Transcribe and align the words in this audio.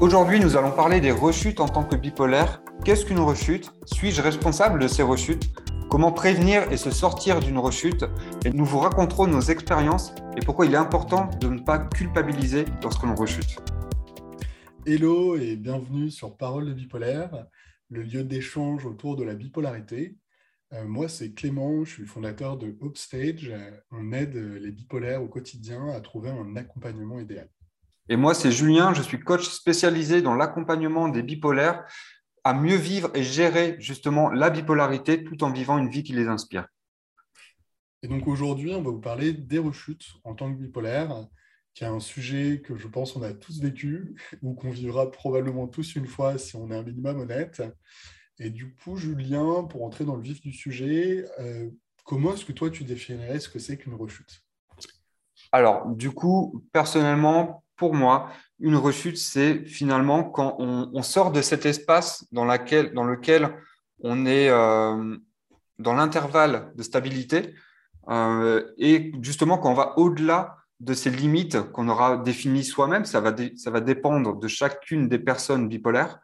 Aujourd'hui, 0.00 0.40
nous 0.40 0.56
allons 0.56 0.70
parler 0.70 1.02
des 1.02 1.10
rechutes 1.10 1.60
en 1.60 1.68
tant 1.68 1.84
que 1.84 1.94
bipolaire. 1.94 2.62
Qu'est-ce 2.86 3.04
qu'une 3.04 3.18
rechute? 3.18 3.70
Suis-je 3.84 4.22
responsable 4.22 4.80
de 4.80 4.88
ces 4.88 5.02
rechutes? 5.02 5.52
Comment 5.90 6.10
prévenir 6.10 6.72
et 6.72 6.78
se 6.78 6.90
sortir 6.90 7.38
d'une 7.40 7.58
rechute? 7.58 8.06
Et 8.46 8.50
nous 8.50 8.64
vous 8.64 8.78
raconterons 8.78 9.26
nos 9.26 9.42
expériences 9.42 10.14
et 10.38 10.40
pourquoi 10.40 10.64
il 10.64 10.72
est 10.72 10.78
important 10.78 11.28
de 11.42 11.48
ne 11.48 11.60
pas 11.60 11.78
culpabiliser 11.78 12.64
lorsque 12.82 13.02
l'on 13.02 13.14
rechute. 13.14 13.58
Hello 14.86 15.36
et 15.36 15.56
bienvenue 15.56 16.10
sur 16.10 16.34
Parole 16.34 16.64
de 16.64 16.72
bipolaire, 16.72 17.48
le 17.90 18.02
lieu 18.02 18.24
d'échange 18.24 18.86
autour 18.86 19.16
de 19.16 19.24
la 19.24 19.34
bipolarité. 19.34 20.16
Euh, 20.72 20.86
moi, 20.86 21.10
c'est 21.10 21.34
Clément, 21.34 21.84
je 21.84 21.92
suis 21.92 22.06
fondateur 22.06 22.56
de 22.56 22.74
Upstage. 22.80 23.52
On 23.90 24.12
aide 24.12 24.34
les 24.34 24.70
bipolaires 24.70 25.22
au 25.22 25.28
quotidien 25.28 25.88
à 25.90 26.00
trouver 26.00 26.30
un 26.30 26.56
accompagnement 26.56 27.20
idéal. 27.20 27.50
Et 28.10 28.16
moi, 28.16 28.34
c'est 28.34 28.50
Julien, 28.50 28.92
je 28.92 29.02
suis 29.02 29.20
coach 29.20 29.48
spécialisé 29.48 30.20
dans 30.20 30.34
l'accompagnement 30.34 31.08
des 31.08 31.22
bipolaires 31.22 31.84
à 32.42 32.54
mieux 32.54 32.74
vivre 32.74 33.08
et 33.14 33.22
gérer 33.22 33.76
justement 33.78 34.30
la 34.30 34.50
bipolarité 34.50 35.22
tout 35.22 35.44
en 35.44 35.52
vivant 35.52 35.78
une 35.78 35.88
vie 35.88 36.02
qui 36.02 36.12
les 36.12 36.26
inspire. 36.26 36.66
Et 38.02 38.08
donc 38.08 38.26
aujourd'hui, 38.26 38.74
on 38.74 38.82
va 38.82 38.90
vous 38.90 39.00
parler 39.00 39.32
des 39.32 39.58
rechutes 39.58 40.06
en 40.24 40.34
tant 40.34 40.52
que 40.52 40.58
bipolaire, 40.58 41.28
qui 41.72 41.84
est 41.84 41.86
un 41.86 42.00
sujet 42.00 42.60
que 42.60 42.76
je 42.76 42.88
pense 42.88 43.12
qu'on 43.12 43.22
a 43.22 43.32
tous 43.32 43.60
vécu 43.60 44.16
ou 44.42 44.54
qu'on 44.54 44.70
vivra 44.70 45.08
probablement 45.12 45.68
tous 45.68 45.94
une 45.94 46.06
fois 46.08 46.36
si 46.36 46.56
on 46.56 46.68
est 46.72 46.76
un 46.76 46.82
minimum 46.82 47.20
honnête. 47.20 47.62
Et 48.40 48.50
du 48.50 48.74
coup, 48.74 48.96
Julien, 48.96 49.62
pour 49.62 49.84
entrer 49.84 50.04
dans 50.04 50.16
le 50.16 50.22
vif 50.22 50.40
du 50.40 50.52
sujet, 50.52 51.26
euh, 51.38 51.70
comment 52.04 52.34
est-ce 52.34 52.44
que 52.44 52.52
toi 52.52 52.70
tu 52.70 52.82
définirais 52.82 53.38
ce 53.38 53.48
que 53.48 53.60
c'est 53.60 53.76
qu'une 53.76 53.94
rechute? 53.94 54.42
Alors, 55.52 55.86
du 55.86 56.10
coup, 56.10 56.64
personnellement, 56.72 57.64
pour 57.80 57.94
moi, 57.94 58.28
une 58.58 58.76
rechute, 58.76 59.16
c'est 59.16 59.64
finalement 59.64 60.22
quand 60.22 60.56
on, 60.58 61.02
sort 61.02 61.32
de 61.32 61.40
cet 61.40 61.64
espace 61.64 62.26
dans, 62.30 62.44
dans 62.44 63.04
lequel 63.04 63.56
on 64.00 64.26
est 64.26 64.50
euh, 64.50 65.16
dans 65.78 65.94
l'intervalle 65.94 66.72
de 66.76 66.82
stabilité 66.82 67.54
euh, 68.10 68.62
et 68.76 69.12
justement 69.22 69.56
quand 69.56 69.70
on 69.70 69.74
va 69.74 69.98
au-delà 69.98 70.58
de 70.78 70.92
ces 70.92 71.08
limites 71.08 71.58
qu'on 71.72 71.88
aura 71.88 72.18
définies 72.18 72.64
soi-même, 72.64 73.06
ça 73.06 73.20
va, 73.22 73.34
ça 73.56 73.70
va 73.70 73.80
dépendre 73.80 74.38
de 74.38 74.48
chacune 74.48 75.08
des 75.08 75.18
personnes 75.18 75.66
bipolaires 75.66 76.20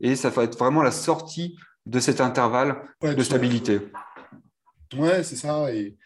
et 0.00 0.16
ça 0.16 0.28
va 0.30 0.42
être 0.42 0.58
vraiment 0.58 0.82
la 0.82 0.90
sortie 0.90 1.56
de 1.86 2.00
cet 2.00 2.20
intervalle 2.20 2.82
de 3.00 3.22
stabilité. 3.22 3.80
Ouais, 4.96 5.22
c'est 5.22 5.36
ça. 5.36 5.72
Et 5.72 5.96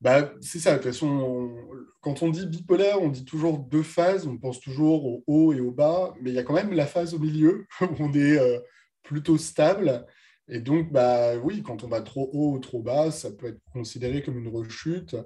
bah, 0.00 0.32
c'est 0.40 0.58
ça. 0.58 0.72
De 0.72 0.76
toute 0.76 0.92
façon, 0.92 1.54
quand 2.00 2.22
on 2.22 2.30
dit 2.30 2.46
bipolaire, 2.46 3.00
on 3.02 3.08
dit 3.08 3.24
toujours 3.24 3.58
deux 3.58 3.82
phases. 3.82 4.26
On 4.26 4.38
pense 4.38 4.60
toujours 4.60 5.04
au 5.06 5.24
haut 5.26 5.52
et 5.52 5.60
au 5.60 5.70
bas, 5.70 6.14
mais 6.20 6.30
il 6.30 6.34
y 6.34 6.38
a 6.38 6.42
quand 6.42 6.54
même 6.54 6.72
la 6.72 6.86
phase 6.86 7.14
au 7.14 7.18
milieu 7.18 7.66
où 7.80 7.86
on 7.98 8.12
est 8.12 8.38
euh, 8.38 8.58
plutôt 9.02 9.38
stable. 9.38 10.06
Et 10.48 10.60
donc, 10.60 10.92
bah 10.92 11.36
oui, 11.42 11.62
quand 11.62 11.82
on 11.82 11.88
va 11.88 12.02
trop 12.02 12.30
haut 12.32 12.52
ou 12.54 12.58
trop 12.58 12.80
bas, 12.80 13.10
ça 13.10 13.30
peut 13.32 13.46
être 13.46 13.60
considéré 13.72 14.22
comme 14.22 14.38
une 14.38 14.48
rechute. 14.48 15.16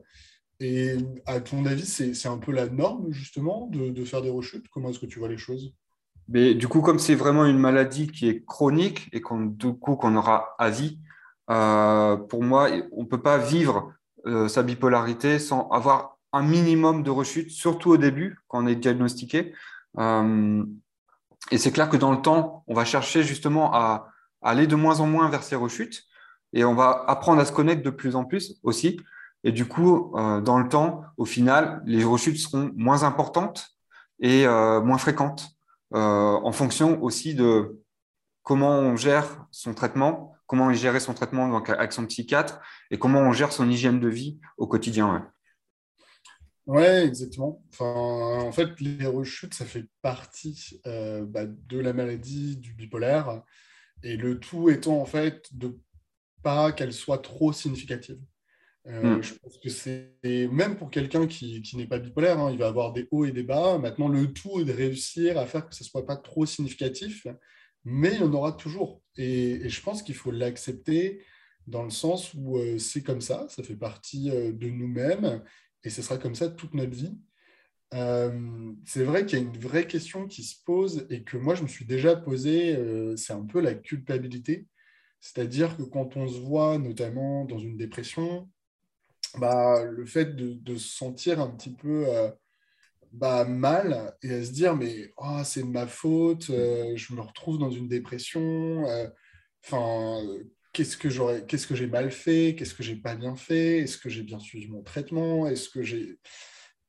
Et 0.61 0.95
à 1.27 1.41
ton 1.41 1.65
avis, 1.67 1.87
c'est 1.87 2.29
un 2.29 2.39
peu 2.39 2.53
la 2.53 2.69
norme, 2.69 3.13
justement, 3.13 3.67
de, 3.69 3.91
de 3.91 4.05
faire 4.05 4.23
des 4.23 4.31
rechutes? 4.31 4.69
Comment 4.71 4.91
est-ce 4.91 4.98
que 4.98 5.07
tu 5.07 5.19
vois 5.19 5.29
les 5.29 5.39
choses? 5.39 5.75
Mais 6.29 6.55
du 6.55 6.69
coup, 6.69 6.81
comme 6.81 7.01
c'est 7.01 7.17
vraiment 7.17 7.45
une 7.45 7.59
maladie 7.59 8.07
qui 8.07 8.29
est 8.29 8.45
chronique 8.45 9.09
et 9.13 9.21
qu'on, 9.21 9.57
aura 10.17 10.55
à 10.59 10.71
vie, 10.71 11.01
euh, 11.51 12.17
pour 12.17 12.45
moi, 12.45 12.71
on 12.93 13.03
ne 13.03 13.09
peut 13.09 13.21
pas 13.21 13.37
vivre 13.37 13.93
euh, 14.27 14.49
sa 14.49 14.63
bipolarité 14.63 15.39
sans 15.39 15.69
avoir 15.71 16.19
un 16.33 16.43
minimum 16.43 17.03
de 17.03 17.11
rechute, 17.11 17.51
surtout 17.51 17.91
au 17.91 17.97
début, 17.97 18.39
quand 18.49 18.65
on 18.65 18.67
est 18.67 18.77
diagnostiqué. 18.77 19.53
Euh, 19.99 20.65
et 21.51 21.59
c'est 21.59 21.73
clair 21.73 21.89
que 21.89 21.97
dans 21.97 22.13
le 22.13 22.23
temps, 22.23 22.65
on 22.67 22.75
va 22.75 22.85
chercher 22.85 23.23
justement 23.23 23.75
à, 23.75 24.09
aller 24.43 24.67
de 24.67 24.77
moins 24.77 25.01
en 25.01 25.07
moins 25.07 25.29
vers 25.29 25.43
ces 25.43 25.57
rechutes 25.57 26.05
et 26.53 26.65
on 26.65 26.75
va 26.75 27.05
apprendre 27.09 27.41
à 27.41 27.45
se 27.45 27.53
connaître 27.53 27.83
de 27.83 27.91
plus 27.91 28.17
en 28.17 28.25
plus 28.25 28.59
aussi. 28.63 29.01
Et 29.45 29.53
du 29.53 29.67
coup, 29.67 30.13
dans 30.14 30.59
le 30.59 30.69
temps, 30.69 31.05
au 31.17 31.25
final, 31.25 31.83
les 31.86 32.05
rechutes 32.05 32.39
seront 32.39 32.70
moins 32.75 33.05
importantes 33.05 33.70
et 34.20 34.47
moins 34.47 34.98
fréquentes. 34.98 35.57
Euh, 35.95 36.39
en 36.42 36.53
fonction 36.53 37.03
aussi 37.03 37.35
de 37.35 37.83
comment 38.45 38.79
on 38.79 38.97
gère 38.97 39.45
son 39.51 39.75
traitement, 39.75 40.30
comment 40.50 40.66
on 40.66 40.72
gère 40.72 41.00
son 41.00 41.14
traitement 41.14 41.48
donc, 41.48 41.70
avec 41.70 41.92
son 41.92 42.05
psychiatre 42.06 42.61
et 42.90 42.98
comment 42.98 43.20
on 43.20 43.33
gère 43.33 43.52
son 43.52 43.70
hygiène 43.70 44.00
de 44.00 44.08
vie 44.08 44.40
au 44.56 44.66
quotidien. 44.66 45.30
Oui, 46.66 46.83
exactement. 46.83 47.62
Enfin, 47.72 48.42
en 48.42 48.50
fait, 48.50 48.80
les 48.80 49.06
rechutes, 49.06 49.55
ça 49.55 49.64
fait 49.64 49.86
partie 50.02 50.80
euh, 50.88 51.24
bah, 51.24 51.46
de 51.46 51.78
la 51.78 51.92
maladie 51.92 52.56
du 52.56 52.72
bipolaire. 52.74 53.42
Et 54.02 54.16
le 54.16 54.40
tout 54.40 54.70
étant 54.70 55.00
en 55.00 55.05
fait 55.05 55.46
de 55.52 55.78
pas 56.42 56.72
qu'elle 56.72 56.92
soit 56.92 57.18
trop 57.18 57.52
significative. 57.52 58.18
Euh, 58.88 59.18
hmm. 59.18 59.22
Je 59.22 59.34
pense 59.34 59.56
que 59.58 59.68
c'est 59.68 60.17
même 60.50 60.77
pour 60.77 60.90
quelqu'un 60.90 61.28
qui, 61.28 61.62
qui 61.62 61.77
n'est 61.77 61.86
pas 61.86 62.00
bipolaire, 62.00 62.40
hein, 62.40 62.50
il 62.50 62.58
va 62.58 62.67
avoir 62.67 62.92
des 62.92 63.06
hauts 63.12 63.24
et 63.24 63.30
des 63.30 63.44
bas. 63.44 63.78
Maintenant, 63.78 64.08
le 64.08 64.32
tout 64.32 64.58
est 64.58 64.64
de 64.64 64.72
réussir 64.72 65.38
à 65.38 65.46
faire 65.46 65.68
que 65.68 65.77
ce 65.77 65.84
ne 65.84 65.88
soit 65.88 66.06
pas 66.06 66.17
trop 66.17 66.44
significatif, 66.44 67.28
mais 67.85 68.14
il 68.14 68.20
y 68.20 68.23
en 68.23 68.33
aura 68.33 68.52
toujours. 68.52 69.02
Et, 69.17 69.68
je 69.68 69.83
pense 69.83 70.02
qu'il 70.02 70.14
faut 70.14 70.30
l'accepter 70.30 71.23
dans 71.67 71.83
le 71.83 71.91
sens 71.91 72.35
où 72.35 72.58
euh, 72.58 72.79
c'est 72.79 73.02
comme 73.02 73.20
ça, 73.20 73.46
ça 73.48 73.63
fait 73.63 73.77
partie 73.77 74.30
euh, 74.30 74.52
de 74.52 74.68
nous-mêmes 74.68 75.42
et 75.85 75.91
ce 75.91 76.02
sera 76.02 76.18
comme 76.18 76.35
ça 76.35 76.48
toute 76.48 76.74
notre 76.74 76.95
vie. 76.95 77.18
c'est 78.85 79.05
vrai 79.05 79.27
qu'il 79.27 79.39
y 79.39 79.42
a 79.42 79.45
une 79.45 79.58
vraie 79.58 79.86
question 79.86 80.27
qui 80.27 80.42
se 80.45 80.57
pose 80.64 81.07
et 81.11 81.23
que 81.24 81.36
moi 81.36 81.55
je 81.55 81.63
me 81.63 81.68
suis 81.68 81.85
déjà 81.86 82.17
posée, 82.17 82.79
c'est 83.17 83.33
un 83.33 83.45
peu 83.46 83.61
la 83.61 83.74
culpabilité. 83.74 84.67
C'est-à-dire 85.20 85.77
que 85.77 85.83
quand 85.83 86.17
on 86.17 86.29
se 86.29 86.39
voit 86.39 86.79
notamment 86.79 87.45
dans 87.45 87.58
une 87.58 87.77
dépression, 87.77 88.48
bah, 89.39 89.85
le 89.85 90.07
fait 90.07 90.35
de, 90.36 90.77
se 90.77 90.89
sentir 90.97 91.41
un 91.41 91.51
petit 91.51 91.74
peu 91.74 92.08
euh, 92.08 92.30
bah, 93.13 93.45
mal 93.45 94.15
et 94.23 94.33
à 94.33 94.45
se 94.45 94.53
dire 94.53 94.77
mais 94.77 95.13
oh, 95.17 95.41
c'est 95.45 95.63
de 95.63 95.69
ma 95.69 95.87
faute, 95.87 96.51
euh, 96.51 96.97
je 96.97 97.15
me 97.15 97.21
retrouve 97.21 97.59
dans 97.59 97.71
une 97.71 97.89
dépression, 97.89 98.87
euh, 98.87 99.09
enfin 99.65 100.23
qu'est-ce 100.73 100.97
que 100.97 101.11
j'aurais, 101.11 101.45
qu'est-ce 101.47 101.67
que 101.67 101.75
j'ai 101.75 101.87
mal 101.87 102.11
fait, 102.13 102.55
qu'est-ce 102.57 102.75
que 102.75 102.83
j'ai 102.83 102.97
pas 102.97 103.17
bien 103.17 103.37
fait, 103.37 103.79
est-ce 103.81 103.98
que 103.98 104.09
j'ai 104.09 104.23
bien 104.23 104.39
suivi 104.39 104.69
mon 104.69 104.83
traitement, 104.83 105.48
est-ce 105.48 105.69
que 105.69 105.83
j'ai 105.83 106.19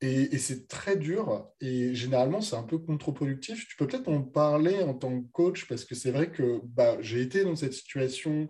et, 0.03 0.37
c'est 0.39 0.67
très 0.67 0.97
dur 0.97 1.47
et 1.59 1.93
généralement 1.93 2.41
c'est 2.41 2.55
un 2.55 2.63
peu 2.63 2.79
contre-productif. 2.79 3.67
Tu 3.67 3.75
peux 3.75 3.85
peut-être 3.85 4.09
en 4.09 4.23
parler 4.23 4.81
en 4.81 4.95
tant 4.95 5.21
que 5.21 5.27
coach 5.31 5.67
parce 5.67 5.85
que 5.85 5.93
c'est 5.93 6.11
vrai 6.11 6.31
que 6.31 6.59
bah, 6.65 6.97
j'ai 7.01 7.21
été 7.21 7.43
dans 7.43 7.55
cette 7.55 7.73
situation 7.73 8.47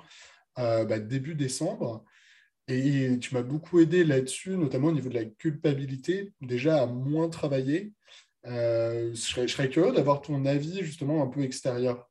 bah, 0.55 0.99
début 0.99 1.35
décembre 1.35 2.05
et 2.67 3.17
tu 3.19 3.33
m'as 3.33 3.41
beaucoup 3.41 3.79
aidé 3.79 4.03
là-dessus, 4.03 4.51
notamment 4.51 4.87
au 4.87 4.91
niveau 4.91 5.09
de 5.09 5.15
la 5.15 5.25
culpabilité, 5.25 6.33
déjà 6.41 6.81
à 6.81 6.85
moins 6.85 7.29
travailler. 7.29 7.93
Euh, 8.45 9.11
je, 9.13 9.47
serais, 9.47 9.69
curieux 9.69 9.91
d'avoir 9.91 10.21
ton 10.21 10.45
avis 10.45 10.83
justement 10.83 11.23
un 11.23 11.27
peu 11.27 11.41
extérieur. 11.41 12.09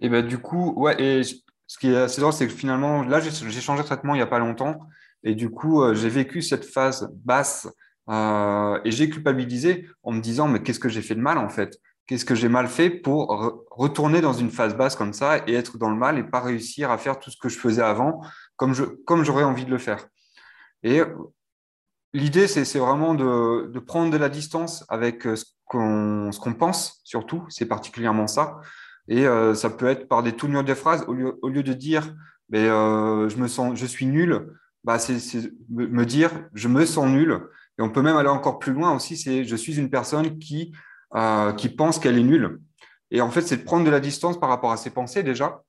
Et 0.00 0.08
ben 0.08 0.26
du 0.26 0.38
coup, 0.38 0.72
ouais, 0.76 1.00
et 1.00 1.22
ce 1.22 1.78
qui 1.78 1.88
est 1.88 1.96
assez 1.96 2.20
drôle, 2.20 2.32
c'est 2.32 2.46
que 2.46 2.52
finalement, 2.52 3.02
là, 3.02 3.20
j'ai 3.20 3.60
changé 3.60 3.82
de 3.82 3.86
traitement 3.86 4.14
il 4.14 4.18
n'y 4.18 4.22
a 4.22 4.26
pas 4.26 4.38
longtemps. 4.38 4.80
Et 5.22 5.34
du 5.34 5.50
coup, 5.50 5.82
euh, 5.82 5.94
j'ai 5.94 6.08
vécu 6.08 6.42
cette 6.42 6.64
phase 6.64 7.08
basse 7.24 7.68
euh, 8.10 8.80
et 8.84 8.90
j'ai 8.90 9.08
culpabilisé 9.08 9.86
en 10.02 10.12
me 10.12 10.20
disant, 10.20 10.48
mais 10.48 10.62
qu'est-ce 10.62 10.80
que 10.80 10.88
j'ai 10.88 11.02
fait 11.02 11.14
de 11.14 11.20
mal 11.20 11.38
en 11.38 11.48
fait? 11.48 11.78
Qu'est-ce 12.06 12.24
que 12.24 12.34
j'ai 12.34 12.48
mal 12.48 12.66
fait 12.66 12.90
pour 12.90 13.64
retourner 13.70 14.20
dans 14.20 14.32
une 14.32 14.50
phase 14.50 14.74
basse 14.76 14.96
comme 14.96 15.12
ça 15.12 15.38
et 15.46 15.54
être 15.54 15.78
dans 15.78 15.88
le 15.88 15.96
mal 15.96 16.18
et 16.18 16.24
pas 16.24 16.40
réussir 16.40 16.90
à 16.90 16.98
faire 16.98 17.20
tout 17.20 17.30
ce 17.30 17.36
que 17.36 17.48
je 17.48 17.56
faisais 17.56 17.82
avant? 17.82 18.20
Comme, 18.62 18.74
je, 18.74 18.84
comme 18.84 19.24
j'aurais 19.24 19.42
envie 19.42 19.64
de 19.64 19.72
le 19.72 19.78
faire. 19.78 20.06
Et 20.84 21.00
l'idée, 22.12 22.46
c'est, 22.46 22.78
vraiment 22.78 23.14
de, 23.14 23.66
de, 23.66 23.78
prendre 23.80 24.12
de 24.12 24.16
la 24.16 24.28
distance 24.28 24.84
avec 24.88 25.26
euh, 25.26 25.34
ce 25.34 25.46
qu'on, 25.64 26.30
qu'on 26.30 26.54
pense, 26.54 27.00
surtout, 27.02 27.44
c'est 27.48 27.66
particulièrement 27.66 28.28
ça. 28.28 28.60
Et 29.08 29.26
euh, 29.26 29.54
ça 29.54 29.68
peut 29.68 29.86
être 29.86 30.06
par 30.06 30.22
des 30.22 30.34
tournures 30.34 30.62
de 30.62 30.74
phrases, 30.74 31.04
au 31.08 31.12
lieu, 31.12 31.40
au 31.42 31.48
lieu 31.48 31.64
de 31.64 31.72
dire 31.72 32.14
mais, 32.50 32.68
euh, 32.68 33.28
je, 33.28 33.36
me 33.36 33.48
sens, 33.48 33.76
je 33.76 33.84
suis 33.84 34.06
nul, 34.06 34.46
bah, 34.84 35.00
c'est, 35.00 35.18
me 35.68 36.04
dire 36.04 36.30
je 36.54 36.68
me 36.68 36.86
sens 36.86 37.08
nul. 37.08 37.40
Et 37.80 37.82
on 37.82 37.90
peut 37.90 38.02
même 38.02 38.16
aller 38.16 38.28
encore 38.28 38.60
plus 38.60 38.72
loin 38.72 38.94
aussi, 38.94 39.16
c'est 39.16 39.44
je 39.44 39.56
suis 39.56 39.76
une 39.76 39.90
personne 39.90 40.38
qui 40.38 40.72
qui 41.56 41.68
pense 41.68 41.98
qu'elle 41.98 42.16
est 42.16 42.22
nulle. 42.22 42.60
Et 43.10 43.20
en 43.20 43.30
fait, 43.30 43.42
c'est 43.42 43.56
de 43.56 43.64
prendre 43.64 43.84
de 43.84 43.90
la 43.90 44.00
distance 44.00 44.38
par 44.38 44.48
rapport 44.48 44.70
à 44.70 44.76
ses 44.76 44.90
pensées 44.90 45.24
déjà. 45.24 45.62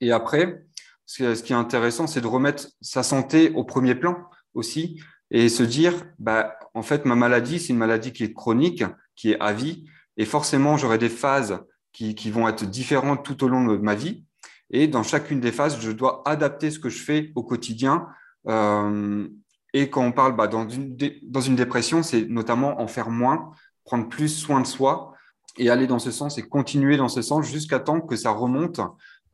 Et 0.00 0.12
après, 0.12 0.64
ce 1.10 1.42
qui 1.42 1.52
est 1.52 1.56
intéressant, 1.56 2.06
c'est 2.06 2.20
de 2.20 2.26
remettre 2.28 2.68
sa 2.80 3.02
santé 3.02 3.50
au 3.56 3.64
premier 3.64 3.96
plan 3.96 4.16
aussi 4.54 5.02
et 5.32 5.48
se 5.48 5.64
dire, 5.64 5.92
bah, 6.18 6.56
en 6.74 6.82
fait, 6.82 7.04
ma 7.04 7.16
maladie, 7.16 7.58
c'est 7.58 7.72
une 7.72 7.78
maladie 7.78 8.12
qui 8.12 8.22
est 8.24 8.32
chronique, 8.32 8.84
qui 9.16 9.32
est 9.32 9.40
à 9.40 9.52
vie, 9.52 9.84
et 10.16 10.24
forcément, 10.24 10.76
j'aurai 10.76 10.98
des 10.98 11.08
phases 11.08 11.60
qui, 11.92 12.30
vont 12.30 12.48
être 12.48 12.64
différentes 12.64 13.24
tout 13.24 13.42
au 13.42 13.48
long 13.48 13.64
de 13.66 13.76
ma 13.76 13.94
vie. 13.94 14.24
Et 14.70 14.86
dans 14.86 15.02
chacune 15.02 15.40
des 15.40 15.50
phases, 15.50 15.80
je 15.80 15.90
dois 15.90 16.22
adapter 16.26 16.70
ce 16.70 16.78
que 16.78 16.88
je 16.88 17.02
fais 17.02 17.32
au 17.34 17.42
quotidien. 17.42 18.06
Euh, 18.46 19.26
et 19.72 19.90
quand 19.90 20.04
on 20.04 20.12
parle 20.12 20.36
bah, 20.36 20.46
dans, 20.46 20.68
une, 20.68 20.96
dans 21.24 21.40
une 21.40 21.56
dépression, 21.56 22.04
c'est 22.04 22.26
notamment 22.28 22.80
en 22.80 22.86
faire 22.86 23.10
moins, 23.10 23.50
prendre 23.84 24.08
plus 24.08 24.28
soin 24.28 24.60
de 24.60 24.66
soi 24.66 25.12
et 25.58 25.70
aller 25.70 25.88
dans 25.88 25.98
ce 25.98 26.12
sens 26.12 26.38
et 26.38 26.42
continuer 26.42 26.96
dans 26.96 27.08
ce 27.08 27.22
sens 27.22 27.46
jusqu'à 27.46 27.80
temps 27.80 28.00
que 28.00 28.14
ça 28.14 28.30
remonte 28.30 28.80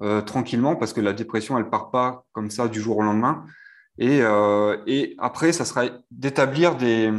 euh, 0.03 0.21
tranquillement 0.21 0.77
parce 0.77 0.93
que 0.93 1.01
la 1.01 1.15
dépression, 1.15 1.57
elle 1.57 1.71
part 1.71 1.91
pas 1.91 2.27
comme 2.33 2.51
ça 2.51 2.69
du 2.69 2.81
jour 2.81 2.99
au 2.99 3.03
lendemain. 3.03 3.47
Et, 3.99 4.21
euh, 4.21 4.77
et 4.87 5.15
après, 5.19 5.53
ça 5.53 5.65
sera 5.65 5.87
d'établir 6.11 6.77
des, 6.77 7.11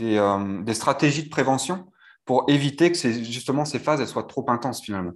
euh, 0.00 0.62
des, 0.62 0.74
stratégies 0.74 1.24
de 1.24 1.28
prévention 1.30 1.90
pour 2.24 2.44
éviter 2.48 2.92
que 2.92 2.96
ces, 2.96 3.24
justement 3.24 3.64
ces 3.64 3.80
phases 3.80 4.04
soient 4.08 4.22
trop 4.22 4.48
intenses 4.50 4.82
finalement. 4.82 5.14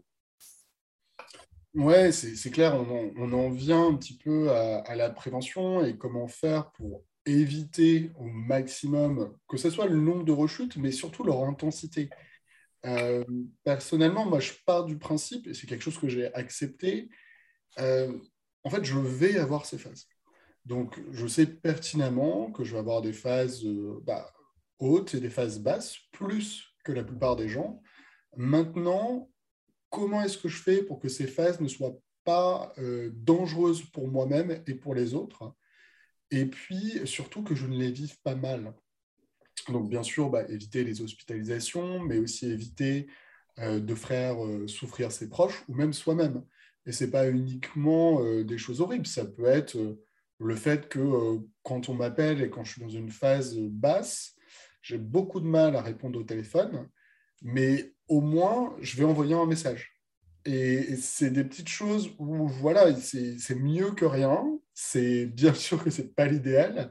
Ouais, 1.75 2.11
c'est 2.13 2.51
clair, 2.51 2.75
on 2.75 2.81
en, 2.81 3.11
on 3.19 3.33
en, 3.33 3.51
vient 3.51 3.89
un 3.89 3.95
petit 3.95 4.17
peu 4.17 4.51
à, 4.51 4.95
la 4.97 5.11
prévention 5.11 5.85
et 5.85 5.97
comment 5.97 6.29
faire 6.29 6.71
pour 6.73 7.03
éviter 7.27 8.13
au 8.19 8.25
maximum 8.25 9.33
que 9.49 9.57
ce 9.57 9.71
soit 9.71 9.87
le 9.87 10.01
nombre 10.01 10.25
de 10.25 10.33
rechutes, 10.33 10.77
mais 10.77 10.93
surtout 10.93 11.25
leur 11.25 11.45
intensité. 11.45 12.11
Euh, 12.85 13.25
personnellement, 13.65 14.27
moi, 14.27 14.41
je 14.41 14.53
pars 14.67 14.85
du 14.85 14.99
principe, 14.99 15.47
et 15.47 15.55
c'est 15.55 15.67
quelque 15.67 15.83
chose 15.83 15.99
que 15.99 16.09
j'ai 16.09 16.33
accepté, 16.35 17.09
euh, 17.79 18.13
en 18.63 18.71
fait, 18.71 18.85
je 18.85 18.99
vais 18.99 19.39
avoir 19.39 19.67
ces 19.67 19.79
phases. 19.79 20.07
Donc, 20.65 21.01
je 21.13 21.27
sais 21.27 21.47
pertinemment 21.47 22.51
que 22.53 22.65
je 22.65 22.73
vais 22.73 22.79
avoir 22.79 23.03
des 23.03 23.13
phases 23.13 23.65
euh, 23.65 24.01
bah, 24.03 24.33
hautes 24.79 25.15
et 25.15 25.21
des 25.21 25.31
phases 25.31 25.59
basses, 25.59 25.97
plus 26.13 26.65
que 26.85 26.93
la 26.93 27.05
plupart 27.05 27.37
des 27.37 27.49
gens. 27.49 27.83
Maintenant, 28.37 29.31
comment 29.91 30.23
est-ce 30.23 30.39
que 30.39 30.49
je 30.49 30.63
fais 30.63 30.83
pour 30.83 30.99
que 30.99 31.09
ces 31.09 31.27
phases 31.27 31.61
ne 31.61 31.69
soient 31.69 31.97
pas 32.25 32.73
dangereuses 33.13 33.83
pour 33.83 34.09
moi-même 34.09 34.63
et 34.67 34.75
pour 34.75 34.95
les 34.95 35.15
autres? 35.15 35.55
Et 36.31 36.47
puis, 36.47 37.07
surtout 37.07 37.43
que 37.43 37.55
je 37.55 37.67
ne 37.67 37.77
les 37.77 37.91
vive 37.93 38.19
pas 38.23 38.35
mal. 38.35 38.75
Donc, 39.69 39.89
bien 39.89 40.03
sûr, 40.03 40.31
bah, 40.31 40.45
éviter 40.49 40.85
les 40.85 41.01
hospitalisations, 41.01 42.01
mais 42.01 42.19
aussi 42.19 42.51
éviter 42.51 43.09
euh, 43.61 43.79
de 43.79 43.95
faire 43.95 44.45
euh, 44.45 44.67
souffrir 44.67 45.13
ses 45.13 45.29
proches 45.29 45.65
ou 45.69 45.75
même 45.75 45.93
soi-même. 45.93 46.43
Et 46.87 46.93
ce 46.93 47.05
n'est 47.05 47.11
pas 47.11 47.29
uniquement 47.29 48.21
euh, 48.21 48.43
des 48.43 48.59
choses 48.59 48.81
horribles, 48.81 49.07
ça 49.07 49.25
peut 49.25 49.45
être 49.47 49.97
le 50.39 50.57
fait 50.57 50.89
que 50.89 51.39
quand 51.63 51.89
on 51.89 51.95
m'appelle 51.95 52.43
et 52.43 52.51
quand 52.51 52.65
je 52.65 52.73
suis 52.73 52.83
dans 52.83 52.89
une 52.89 53.11
phase 53.11 53.57
basse, 53.57 54.35
j'ai 54.83 54.99
beaucoup 54.99 55.41
de 55.41 55.47
mal 55.47 55.77
à 55.77 55.83
répondre 55.83 56.19
au 56.19 56.25
téléphone, 56.25 56.89
mais 57.43 57.95
au 58.09 58.21
moins, 58.21 58.77
je 58.81 58.97
vais 58.97 59.05
envoyer 59.05 59.35
un 59.35 59.47
message. 59.47 59.95
Et, 60.45 60.97
c'est 60.97 61.31
des 61.31 61.45
petites 61.45 61.69
choses 61.69 62.11
où, 62.19 62.49
voilà, 62.49 62.95
c'est 62.97 63.55
mieux 63.55 63.93
que 63.93 64.05
rien. 64.05 64.45
C'est 64.75 65.27
bien 65.27 65.55
sûr 65.55 65.83
que 65.83 65.91
ce 65.91 66.03
n'est 66.03 66.09
pas 66.09 66.27
l'idéal, 66.27 66.91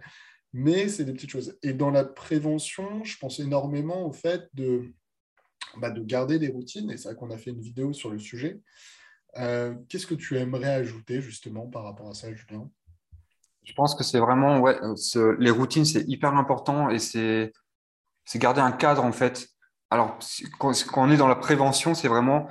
mais 0.54 0.88
c'est 0.88 1.04
des 1.04 1.14
petites 1.14 1.32
choses. 1.32 1.58
Et 1.64 1.74
dans 1.74 1.90
la 1.90 2.06
prévention, 2.06 3.04
je 3.04 3.18
pense 3.18 3.40
énormément 3.40 4.06
au 4.06 4.14
fait 4.14 4.48
de, 4.54 4.94
bah, 5.78 5.90
de 5.90 6.02
garder 6.04 6.40
des 6.40 6.50
routines, 6.50 6.90
et 6.92 6.98
c'est 6.98 7.10
vrai 7.10 7.18
qu'on 7.18 7.32
a 7.32 7.38
fait 7.38 7.50
une 7.50 7.62
vidéo 7.62 7.92
sur 7.92 8.12
le 8.12 8.20
sujet. 8.20 8.62
Euh, 9.38 9.74
qu'est-ce 9.90 10.06
que 10.06 10.14
tu 10.14 10.38
aimerais 10.38 10.70
ajouter 10.70 11.22
justement 11.22 11.68
par 11.68 11.84
rapport 11.84 12.10
à 12.10 12.14
ça, 12.14 12.34
Julien? 12.34 12.70
Je 13.64 13.74
pense 13.74 13.96
que 13.96 14.04
c'est 14.04 14.20
vraiment, 14.20 14.60
ouais, 14.60 14.78
les 15.40 15.50
routines, 15.50 15.86
c'est 15.86 16.04
hyper 16.08 16.36
important 16.36 16.90
et 16.90 17.00
c'est 17.00 17.52
garder 18.36 18.62
un 18.62 18.72
cadre 18.72 19.04
en 19.04 19.12
fait. 19.12 19.48
Alors, 19.90 20.20
quand, 20.60 20.74
on 20.98 21.10
est 21.10 21.18
dans 21.18 21.28
la 21.28 21.36
prévention, 21.36 21.94
c'est 21.94 22.08
vraiment 22.08 22.48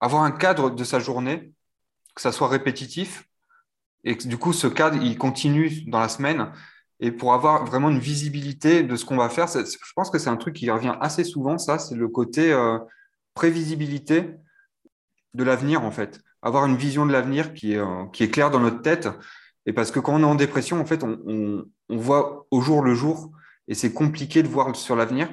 avoir 0.00 0.22
un 0.22 0.32
cadre 0.32 0.70
de 0.70 0.84
sa 0.84 0.98
journée, 0.98 1.52
que 2.14 2.20
ça 2.20 2.32
soit 2.32 2.48
répétitif, 2.48 3.28
et 4.06 4.14
du 4.14 4.38
coup, 4.38 4.52
ce 4.52 4.68
cadre, 4.68 5.02
il 5.02 5.18
continue 5.18 5.82
dans 5.88 5.98
la 5.98 6.08
semaine. 6.08 6.52
Et 7.00 7.10
pour 7.10 7.34
avoir 7.34 7.66
vraiment 7.66 7.90
une 7.90 7.98
visibilité 7.98 8.84
de 8.84 8.94
ce 8.94 9.04
qu'on 9.04 9.16
va 9.16 9.28
faire, 9.28 9.48
je 9.48 9.92
pense 9.96 10.10
que 10.10 10.18
c'est 10.18 10.30
un 10.30 10.36
truc 10.36 10.54
qui 10.54 10.70
revient 10.70 10.94
assez 11.00 11.24
souvent, 11.24 11.58
ça, 11.58 11.80
c'est 11.80 11.96
le 11.96 12.06
côté 12.06 12.52
euh, 12.52 12.78
prévisibilité 13.34 14.30
de 15.34 15.44
l'avenir, 15.44 15.82
en 15.82 15.90
fait. 15.90 16.20
Avoir 16.40 16.66
une 16.66 16.76
vision 16.76 17.04
de 17.04 17.10
l'avenir 17.10 17.52
qui 17.52 17.72
est, 17.72 17.78
euh, 17.78 18.06
qui 18.12 18.22
est 18.22 18.30
claire 18.30 18.52
dans 18.52 18.60
notre 18.60 18.80
tête. 18.80 19.08
Et 19.66 19.72
parce 19.72 19.90
que 19.90 19.98
quand 19.98 20.14
on 20.14 20.20
est 20.20 20.24
en 20.24 20.36
dépression, 20.36 20.80
en 20.80 20.86
fait, 20.86 21.02
on, 21.02 21.66
on, 21.88 21.96
voit 21.96 22.46
au 22.52 22.60
jour 22.60 22.82
le 22.82 22.94
jour 22.94 23.32
et 23.66 23.74
c'est 23.74 23.92
compliqué 23.92 24.44
de 24.44 24.48
voir 24.48 24.74
sur 24.76 24.94
l'avenir. 24.94 25.28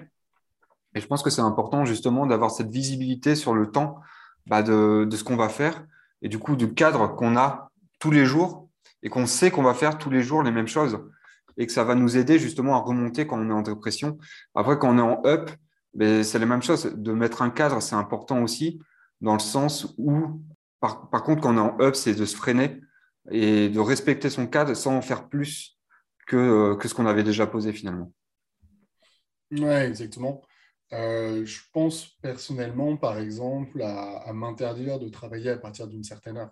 Et 0.95 0.99
je 0.99 1.05
pense 1.05 1.21
que 1.21 1.29
c'est 1.29 1.41
important, 1.41 1.85
justement, 1.85 2.25
d'avoir 2.25 2.49
cette 2.49 2.71
visibilité 2.71 3.35
sur 3.35 3.53
le 3.53 3.69
temps 3.69 3.99
bah, 4.47 4.63
de, 4.63 5.05
de 5.07 5.15
ce 5.15 5.23
qu'on 5.23 5.35
va 5.35 5.49
faire 5.49 5.85
et 6.23 6.29
du 6.29 6.39
coup, 6.39 6.55
du 6.55 6.73
cadre 6.73 7.15
qu'on 7.15 7.37
a 7.37 7.69
tous 7.99 8.09
les 8.09 8.25
jours 8.25 8.62
et 9.03 9.09
qu'on 9.09 9.25
sait 9.25 9.51
qu'on 9.51 9.63
va 9.63 9.73
faire 9.73 9.97
tous 9.97 10.09
les 10.09 10.23
jours 10.23 10.41
les 10.41 10.51
mêmes 10.51 10.67
choses 10.67 10.99
et 11.57 11.67
que 11.67 11.71
ça 11.71 11.83
va 11.83 11.95
nous 11.95 12.17
aider 12.17 12.39
justement 12.39 12.75
à 12.75 12.79
remonter 12.79 13.27
quand 13.27 13.39
on 13.39 13.49
est 13.49 13.53
en 13.53 13.61
dépression. 13.61 14.17
Après, 14.55 14.79
quand 14.79 14.95
on 14.95 14.97
est 14.97 15.01
en 15.01 15.21
up, 15.25 15.51
ben, 15.93 16.23
c'est 16.23 16.39
la 16.39 16.45
même 16.45 16.63
chose. 16.63 16.85
De 16.95 17.13
mettre 17.13 17.41
un 17.41 17.49
cadre, 17.49 17.81
c'est 17.81 17.95
important 17.95 18.41
aussi, 18.41 18.81
dans 19.21 19.33
le 19.33 19.39
sens 19.39 19.93
où, 19.97 20.41
par, 20.79 21.09
contre, 21.23 21.41
quand 21.41 21.55
on 21.55 21.57
est 21.57 21.71
en 21.71 21.79
up, 21.79 21.95
c'est 21.95 22.15
de 22.15 22.25
se 22.25 22.35
freiner 22.35 22.81
et 23.29 23.69
de 23.69 23.79
respecter 23.79 24.29
son 24.29 24.47
cadre 24.47 24.73
sans 24.73 24.95
en 24.95 25.01
faire 25.01 25.29
plus 25.29 25.77
que, 26.27 26.35
euh, 26.35 26.75
que 26.75 26.87
ce 26.87 26.93
qu'on 26.93 27.05
avait 27.05 27.23
déjà 27.23 27.45
posé 27.45 27.71
finalement. 27.71 28.11
Oui, 29.51 29.69
exactement. 29.69 30.41
Euh, 30.91 31.45
je 31.45 31.61
pense 31.71 32.07
personnellement, 32.21 32.97
par 32.97 33.19
exemple, 33.19 33.81
à 33.81 34.31
m'interdire 34.33 34.99
de 34.99 35.09
travailler 35.09 35.51
à 35.51 35.57
partir 35.57 35.87
d'une 35.87 36.03
certaine 36.03 36.37
heure. 36.37 36.51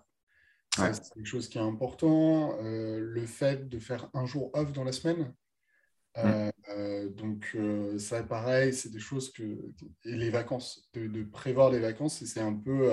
C'est 0.76 1.14
quelque 1.14 1.26
chose 1.26 1.48
qui 1.48 1.58
est 1.58 1.62
important. 1.62 2.56
Euh, 2.62 2.98
le 3.00 3.26
fait 3.26 3.68
de 3.68 3.78
faire 3.78 4.08
un 4.14 4.26
jour 4.26 4.50
off 4.54 4.72
dans 4.72 4.84
la 4.84 4.92
semaine. 4.92 5.32
Euh, 6.18 6.46
mm. 6.46 6.52
euh, 6.70 7.08
donc, 7.10 7.56
ça, 7.98 8.22
pareil, 8.22 8.72
c'est 8.72 8.90
des 8.90 8.98
choses 8.98 9.32
que. 9.32 9.42
Et 10.04 10.16
les 10.16 10.30
vacances, 10.30 10.88
de, 10.94 11.24
prévoir 11.24 11.70
les 11.70 11.80
vacances, 11.80 12.24
c'est 12.24 12.40
un 12.40 12.54
peu 12.54 12.90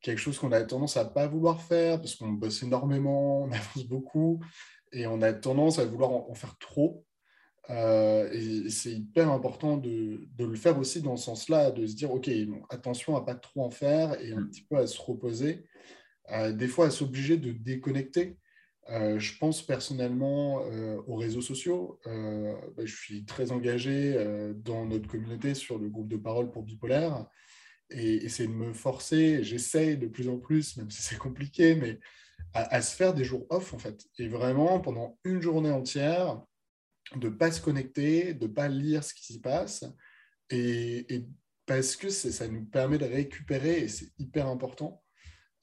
quelque 0.00 0.18
chose 0.18 0.38
qu'on 0.38 0.52
a 0.52 0.62
tendance 0.62 0.96
à 0.96 1.04
pas 1.04 1.26
vouloir 1.26 1.62
faire 1.62 1.98
parce 1.98 2.14
qu'on 2.14 2.32
bosse 2.32 2.62
énormément, 2.62 3.42
on 3.42 3.52
avance 3.52 3.86
beaucoup 3.86 4.40
et 4.92 5.06
on 5.06 5.22
a 5.22 5.32
tendance 5.32 5.78
à 5.78 5.84
vouloir 5.84 6.10
en, 6.10 6.34
faire 6.34 6.58
trop. 6.58 7.04
et 7.68 8.70
c'est 8.70 8.92
hyper 8.92 9.30
important 9.30 9.76
de, 9.76 10.26
de, 10.36 10.44
le 10.44 10.56
faire 10.56 10.78
aussi 10.78 11.00
dans 11.00 11.16
ce 11.16 11.26
sens-là, 11.26 11.70
de 11.70 11.86
se 11.86 11.94
dire, 11.94 12.12
OK, 12.12 12.30
attention 12.70 13.16
à 13.16 13.24
pas 13.24 13.34
trop 13.34 13.64
en 13.64 13.70
faire 13.70 14.20
et 14.20 14.32
un 14.32 14.40
mm. 14.40 14.50
petit 14.50 14.62
peu 14.62 14.76
à 14.76 14.86
se 14.86 15.00
reposer 15.00 15.66
des 16.52 16.68
fois 16.68 16.86
à 16.86 16.90
s'obliger 16.90 17.36
de 17.36 17.52
déconnecter. 17.52 18.36
Euh, 18.88 19.18
je 19.18 19.36
pense 19.38 19.62
personnellement 19.64 20.62
euh, 20.64 21.00
aux 21.06 21.16
réseaux 21.16 21.40
sociaux. 21.40 22.00
Euh, 22.06 22.54
bah, 22.76 22.84
je 22.84 22.94
suis 22.94 23.24
très 23.24 23.52
engagé 23.52 24.16
dans 24.56 24.86
notre 24.86 25.08
communauté 25.08 25.54
sur 25.54 25.78
le 25.78 25.88
groupe 25.88 26.08
de 26.08 26.16
parole 26.16 26.50
pour 26.50 26.62
bipolaire 26.62 27.26
et 27.90 28.28
c'est 28.28 28.46
de 28.46 28.52
me 28.52 28.72
forcer, 28.72 29.42
j'essaye 29.42 29.96
de 29.96 30.06
plus 30.06 30.28
en 30.28 30.38
plus, 30.38 30.76
même 30.76 30.90
si 30.90 31.02
c'est 31.02 31.18
compliqué, 31.18 31.74
mais 31.74 31.98
à, 32.52 32.80
se 32.82 32.94
faire 32.94 33.14
des 33.14 33.24
jours 33.24 33.46
off 33.50 33.74
en 33.74 33.78
fait. 33.78 34.06
Et 34.18 34.28
vraiment, 34.28 34.80
pendant 34.80 35.18
une 35.24 35.42
journée 35.42 35.72
entière, 35.72 36.40
de 37.16 37.28
ne 37.28 37.34
pas 37.34 37.50
se 37.50 37.60
connecter, 37.60 38.34
de 38.34 38.46
ne 38.46 38.52
pas 38.52 38.68
lire 38.68 39.02
ce 39.02 39.12
qui 39.14 39.24
s'y 39.24 39.40
passe. 39.40 39.84
Et, 40.50 41.14
et 41.14 41.26
parce 41.66 41.96
que 41.96 42.10
ça 42.10 42.46
nous 42.48 42.64
permet 42.64 42.98
de 42.98 43.04
récupérer 43.04 43.80
et 43.80 43.88
c'est 43.88 44.12
hyper 44.18 44.46
important. 44.46 44.99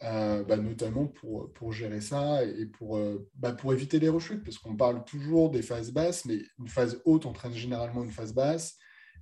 Euh, 0.04 0.44
bah, 0.44 0.58
notamment 0.58 1.08
pour, 1.08 1.52
pour, 1.54 1.74
gérer 1.74 2.02
ça 2.02 2.44
et 2.46 2.68
pour, 2.68 2.98
euh, 2.98 3.28
bah, 3.34 3.54
pour 3.54 3.74
éviter 3.74 3.98
les 3.98 4.10
rechutes, 4.10 4.44
parce 4.44 4.60
qu'on 4.60 4.76
parle 4.76 5.04
toujours 5.06 5.50
des 5.50 5.64
phases 5.64 5.92
basses, 5.92 6.26
mais 6.26 6.38
une 6.60 6.68
phase 6.68 7.02
haute 7.04 7.26
entraîne 7.26 7.54
généralement 7.54 8.04
une 8.04 8.12
phase 8.12 8.32
basse, 8.32 8.78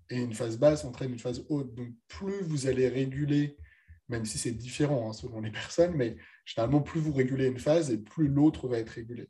et 0.09 0.17
une 0.17 0.33
phase 0.33 0.57
basse 0.57 0.83
entraîne 0.83 1.11
une 1.13 1.19
phase 1.19 1.45
haute. 1.47 1.73
Donc 1.75 1.89
plus 2.09 2.41
vous 2.41 2.67
allez 2.67 2.89
réguler, 2.89 3.57
même 4.09 4.25
si 4.25 4.37
c'est 4.37 4.51
différent 4.51 5.09
hein, 5.09 5.13
selon 5.13 5.39
les 5.39 5.51
personnes, 5.51 5.95
mais 5.95 6.17
généralement 6.45 6.81
plus 6.81 6.99
vous 6.99 7.13
régulez 7.13 7.47
une 7.47 7.59
phase 7.59 7.89
et 7.89 7.97
plus 7.97 8.27
l'autre 8.27 8.67
va 8.67 8.79
être 8.79 8.89
régulé. 8.89 9.29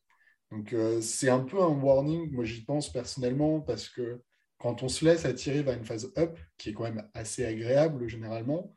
Donc 0.52 0.74
euh, 0.74 1.00
c'est 1.02 1.30
un 1.30 1.42
peu 1.42 1.62
un 1.62 1.68
warning, 1.68 2.32
moi 2.32 2.44
j'y 2.44 2.64
pense 2.66 2.92
personnellement, 2.92 3.62
parce 3.62 3.90
que 3.90 4.20
quand 4.58 4.82
on 4.82 4.88
se 4.88 5.06
laisse 5.06 5.26
attirer 5.26 5.62
vers 5.62 5.78
une 5.78 5.86
phase 5.86 6.12
up, 6.18 6.40
qui 6.58 6.70
est 6.70 6.74
quand 6.74 6.84
même 6.84 7.08
assez 7.14 7.46
agréable 7.46 8.08
généralement, 8.08 8.76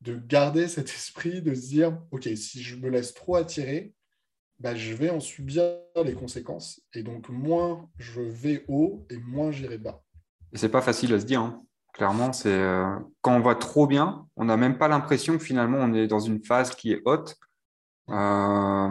de 0.00 0.14
garder 0.14 0.68
cet 0.68 0.88
esprit, 0.88 1.42
de 1.42 1.54
se 1.54 1.68
dire, 1.68 1.98
OK, 2.10 2.28
si 2.36 2.62
je 2.62 2.76
me 2.76 2.88
laisse 2.88 3.14
trop 3.14 3.36
attirer, 3.36 3.94
bah, 4.58 4.74
je 4.74 4.94
vais 4.94 5.10
en 5.10 5.20
subir 5.20 5.62
les 6.04 6.14
conséquences. 6.14 6.80
Et 6.94 7.02
donc, 7.02 7.28
moins 7.28 7.88
je 7.98 8.20
vais 8.20 8.64
haut 8.68 9.06
et 9.10 9.16
moins 9.16 9.50
j'irai 9.50 9.78
bas. 9.78 10.02
Et 10.52 10.58
c'est 10.58 10.68
pas 10.68 10.82
facile 10.82 11.14
à 11.14 11.20
se 11.20 11.24
dire. 11.24 11.40
Hein. 11.40 11.62
Clairement, 11.94 12.32
c'est 12.32 12.52
euh, 12.52 12.96
quand 13.20 13.34
on 13.34 13.40
va 13.40 13.54
trop 13.54 13.86
bien, 13.86 14.26
on 14.36 14.44
n'a 14.44 14.56
même 14.56 14.78
pas 14.78 14.88
l'impression 14.88 15.36
que 15.36 15.44
finalement 15.44 15.78
on 15.78 15.92
est 15.92 16.06
dans 16.06 16.20
une 16.20 16.42
phase 16.44 16.74
qui 16.74 16.92
est 16.92 17.02
haute. 17.04 17.36
Euh, 18.08 18.88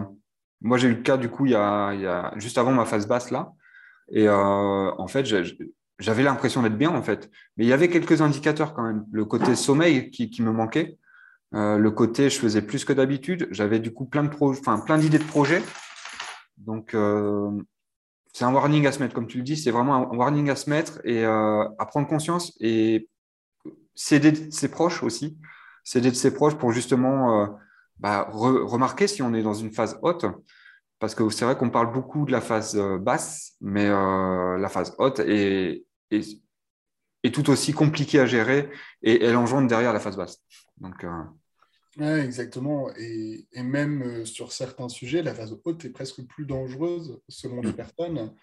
moi, 0.61 0.77
j'ai 0.77 0.89
eu 0.89 0.95
le 0.95 1.01
cas 1.01 1.17
du 1.17 1.29
coup 1.29 1.45
il 1.45 1.53
y, 1.53 1.55
a, 1.55 1.93
y 1.93 2.05
a, 2.05 2.33
juste 2.37 2.57
avant 2.57 2.71
ma 2.71 2.85
phase 2.85 3.07
basse 3.07 3.31
là. 3.31 3.53
Et 4.11 4.27
euh, 4.27 4.91
en 4.97 5.07
fait, 5.07 5.25
j'avais 5.99 6.23
l'impression 6.23 6.63
d'être 6.63 6.77
bien 6.77 6.89
en 6.89 7.03
fait. 7.03 7.29
Mais 7.57 7.65
il 7.65 7.67
y 7.67 7.73
avait 7.73 7.89
quelques 7.89 8.21
indicateurs 8.21 8.73
quand 8.73 8.83
même. 8.83 9.05
Le 9.11 9.25
côté 9.25 9.55
sommeil 9.55 10.09
qui, 10.09 10.41
me 10.41 10.51
manquait. 10.51 10.97
Euh, 11.53 11.77
le 11.77 11.91
côté, 11.91 12.29
je 12.29 12.39
faisais 12.39 12.61
plus 12.61 12.85
que 12.85 12.93
d'habitude. 12.93 13.47
J'avais 13.51 13.79
du 13.79 13.93
coup 13.93 14.05
plein 14.05 14.23
de 14.23 14.29
enfin, 14.39 14.79
plein 14.79 14.97
d'idées 14.97 15.19
de 15.19 15.23
projets. 15.23 15.61
Donc, 16.57 16.93
euh, 16.93 17.51
c'est 18.33 18.45
un 18.45 18.53
warning 18.53 18.87
à 18.87 18.91
se 18.91 18.99
mettre, 18.99 19.13
comme 19.13 19.27
tu 19.27 19.37
le 19.37 19.43
dis. 19.43 19.57
C'est 19.57 19.71
vraiment 19.71 19.95
un 19.95 20.15
warning 20.15 20.49
à 20.49 20.55
se 20.55 20.69
mettre 20.69 21.01
et 21.03 21.25
euh, 21.25 21.67
à 21.77 21.85
prendre 21.85 22.07
conscience. 22.07 22.55
Et 22.61 23.09
s'aider 23.93 24.31
de 24.31 24.51
ses 24.51 24.69
proches 24.69 25.03
aussi, 25.03 25.37
s'aider 25.83 26.11
de 26.11 26.15
ses 26.15 26.33
proches 26.33 26.55
pour 26.55 26.71
justement 26.71 27.59
bah, 27.97 28.29
remarquer 28.31 29.07
si 29.07 29.21
on 29.21 29.33
est 29.33 29.41
dans 29.41 29.53
une 29.53 29.71
phase 29.71 29.99
haute. 30.01 30.25
Parce 30.99 31.15
que 31.15 31.29
c'est 31.29 31.43
vrai 31.43 31.57
qu'on 31.57 31.69
parle 31.69 31.91
beaucoup 31.91 32.25
de 32.25 32.31
la 32.31 32.39
phase 32.39 32.77
basse, 33.01 33.55
mais 33.59 33.89
la 33.89 34.69
phase 34.69 34.95
haute 34.99 35.19
est, 35.19 35.83
est, 36.11 36.41
est, 37.23 37.33
tout 37.33 37.49
aussi 37.49 37.73
compliquée 37.73 38.19
à 38.19 38.25
gérer 38.25 38.69
et 39.01 39.23
elle 39.23 39.35
engendre 39.35 39.67
derrière 39.67 39.93
la 39.93 39.99
phase 39.99 40.17
basse. 40.17 40.39
Donc, 40.77 41.03
Ouais, 41.97 42.23
exactement. 42.23 42.89
Et, 42.97 43.47
et 43.51 43.63
même 43.63 44.03
euh, 44.03 44.25
sur 44.25 44.51
certains 44.51 44.89
sujets, 44.89 45.23
la 45.23 45.33
phase 45.33 45.59
haute 45.65 45.83
est 45.85 45.89
presque 45.89 46.23
plus 46.23 46.45
dangereuse 46.45 47.19
selon 47.27 47.61
les 47.61 47.71
mm. 47.71 47.75
personnes. 47.75 48.33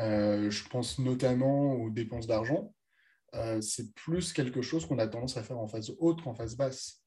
Euh, 0.00 0.50
je 0.50 0.68
pense 0.68 0.98
notamment 0.98 1.74
aux 1.74 1.90
dépenses 1.90 2.26
d'argent. 2.26 2.74
Euh, 3.34 3.60
c'est 3.60 3.92
plus 3.94 4.32
quelque 4.32 4.62
chose 4.62 4.86
qu'on 4.86 4.98
a 4.98 5.08
tendance 5.08 5.36
à 5.36 5.42
faire 5.42 5.58
en 5.58 5.66
phase 5.66 5.94
haute 5.98 6.22
qu'en 6.22 6.34
phase 6.34 6.56
basse. 6.56 7.02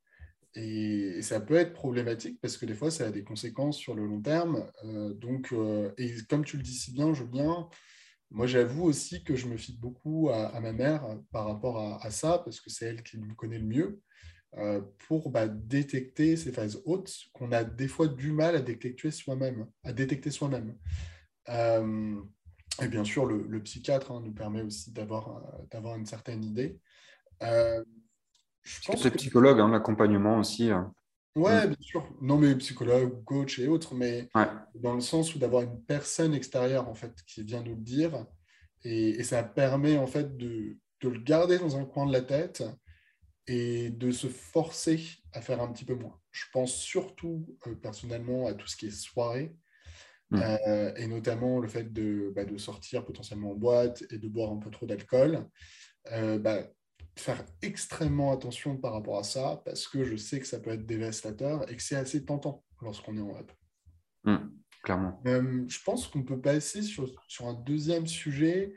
Et, 0.56 1.22
ça 1.22 1.39
peut 1.39 1.56
être 1.56 1.74
problématique 1.74 2.39
parce 2.42 2.58
que 2.58 2.66
des 2.66 2.74
fois, 2.74 2.92
ça 2.92 3.08
a 3.08 3.12
des 3.12 3.24
conséquences 3.24 3.77
sur 3.77 3.94
le 3.96 4.06
long 4.06 4.22
terme. 4.22 4.70
donc, 5.16 5.54
et 5.98 6.16
comme 6.30 6.44
tu 6.44 6.58
le 6.58 6.63
dis 6.63 6.74
si 6.74 6.92
bien, 6.92 7.13
Julien, 7.13 7.70
moi, 8.29 8.48
j'avoue 8.48 8.84
aussi 8.84 9.24
que 9.24 9.36
je 9.36 9.48
me 9.48 9.57
fie 9.57 9.77
beaucoup 9.77 10.29
à, 10.29 10.60
ma 10.60 10.74
mère 10.74 11.05
par 11.31 11.46
rapport 11.46 11.79
à, 11.79 12.05
à 12.05 12.12
ça 12.12 12.39
parce 12.39 12.60
que 12.60 12.69
c'est 12.69 12.86
elle 12.86 13.03
qui 13.03 13.17
me 13.17 13.34
connaît 13.34 13.60
le 13.60 13.65
mieux. 13.65 14.01
Euh, 14.55 14.81
pour 15.07 15.29
bah, 15.29 15.48
détecter 15.48 16.38
ces 16.38 16.51
phases 16.51 16.81
hautes 16.86 17.13
qu'on 17.34 17.51
a 17.51 17.63
des 17.63 17.88
fois 17.88 18.07
du 18.07 18.31
mal 18.31 18.55
à 18.55 18.62
détecter 18.62 19.12
soi-même. 19.12 19.67
À 19.84 19.91
détecter 19.93 20.31
soi-même. 20.31 20.75
Euh, 21.50 22.15
et 22.81 22.88
bien 22.88 23.03
sûr, 23.03 23.25
le, 23.25 23.62
psychiatre 23.63 24.12
hein, 24.12 24.22
nous 24.24 24.34
permet 24.34 24.62
aussi 24.62 24.91
d'avoir, 24.91 25.38
euh, 25.38 25.65
d'avoir 25.72 25.96
une 25.96 26.05
certaine 26.05 26.43
idée. 26.43 26.79
Euh, 27.43 27.84
je 28.63 28.79
pense 28.86 29.03
que... 29.03 29.10
psychologue, 29.10 29.60
hein, 29.60 29.69
l'accompagnement 29.69 30.39
aussi. 30.39 30.72
Hein. 30.72 30.93
Ouais, 31.38 31.67
bien 31.67 31.77
sûr. 31.79 32.08
Non, 32.22 32.38
mais 32.38 32.56
psychologue, 32.56 33.24
coach 33.24 33.60
et 33.60 33.67
autres, 33.67 33.94
mais 33.94 34.29
dans 34.75 34.94
le 34.94 35.01
sens 35.01 35.36
où 35.36 35.39
d'avoir 35.39 35.63
une 35.63 35.82
personne 35.84 36.34
extérieure 36.34 36.89
en 36.89 36.96
fait 36.96 37.13
qui 37.27 37.44
vient 37.44 37.62
nous 37.62 37.75
le 37.75 37.82
dire, 37.82 38.25
et, 38.84 39.24
ça 39.24 39.44
permet 39.44 39.98
en 39.98 40.08
fait 40.08 40.38
de, 40.38 40.77
de, 41.01 41.10
le 41.10 41.20
garder 41.20 41.60
dans 41.60 41.77
un 41.77 41.86
coin 41.86 42.06
de 42.06 42.13
la 42.13 42.22
tête 42.22 42.63
et 43.48 43.89
de 43.89 44.12
se 44.12 44.27
forcer 44.27 45.00
à 45.34 45.41
faire 45.41 45.62
un 45.62 45.72
petit 45.72 45.86
peu 45.86 45.96
moins. 45.96 46.20
Je 46.32 46.46
pense 46.51 46.74
surtout 46.74 47.46
euh, 47.67 47.75
personnellement 47.75 48.48
à 48.48 48.53
tout 48.53 48.67
ce 48.67 48.75
qui 48.75 48.88
est 48.88 48.91
soirée, 48.91 49.56
mmh. 50.32 50.41
euh, 50.41 50.96
et 50.96 51.08
notamment 51.08 51.60
le 51.60 51.67
fait 51.67 51.91
de, 51.94 52.32
bah, 52.36 52.46
de, 52.46 52.58
sortir 52.58 53.06
potentiellement 53.06 53.51
en 53.51 53.56
boîte 53.56 54.03
et 54.12 54.17
de 54.17 54.27
boire 54.27 54.51
un 54.51 54.58
peu 54.58 54.70
trop 54.70 54.86
d'alcool. 54.86 55.48
Euh, 56.12 56.38
bah, 56.39 56.67
faire 57.19 57.43
extrêmement 57.62 58.31
attention 58.31 58.77
par 58.77 58.93
rapport 58.93 59.19
à 59.19 59.24
ça, 59.24 59.62
parce 59.65 59.88
que 59.88 60.03
je 60.03 60.15
sais 60.15 60.39
que 60.39 60.47
ça 60.47 60.59
peut 60.59 60.71
être 60.71 60.86
dévastateur 60.86 61.69
et 61.71 61.75
que 61.75 61.81
c'est 61.81 61.95
assez 61.95 62.25
tentant 62.25 62.63
lorsqu'on 62.81 63.17
est 63.17 63.21
en 63.21 63.31
web. 63.31 63.51
Mmh, 64.24 64.38
clairement. 64.83 65.21
je 65.25 65.83
pense 65.83 66.07
qu'on 66.07 66.24
peut 66.24 66.41
passer 66.41 66.81
sur, 66.81 67.09
sur, 67.27 67.47
un 67.47 67.53
deuxième 67.53 68.07
sujet 68.07 68.74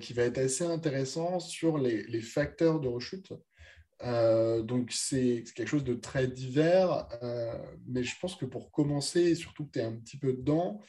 qui 0.00 0.12
va 0.12 0.22
être 0.22 0.38
assez 0.38 0.64
intéressant 0.64 1.40
sur 1.40 1.78
les, 1.78 2.04
les 2.04 2.20
facteurs 2.20 2.80
de 2.80 2.88
rechute. 2.88 3.32
Euh, 4.02 4.62
donc 4.62 4.90
c'est 4.92 5.44
quelque 5.54 5.68
chose 5.68 5.84
de 5.84 5.94
très 5.94 6.26
divers, 6.26 7.06
euh, 7.22 7.54
mais 7.88 8.02
je 8.02 8.14
pense 8.20 8.36
que 8.36 8.44
pour 8.44 8.70
commencer, 8.70 9.34
surtout 9.34 9.64
que 9.64 9.72
tu 9.72 9.78
es 9.78 9.82
un 9.82 9.92
petit 9.92 10.18
peu 10.18 10.32
dedans, 10.32 10.80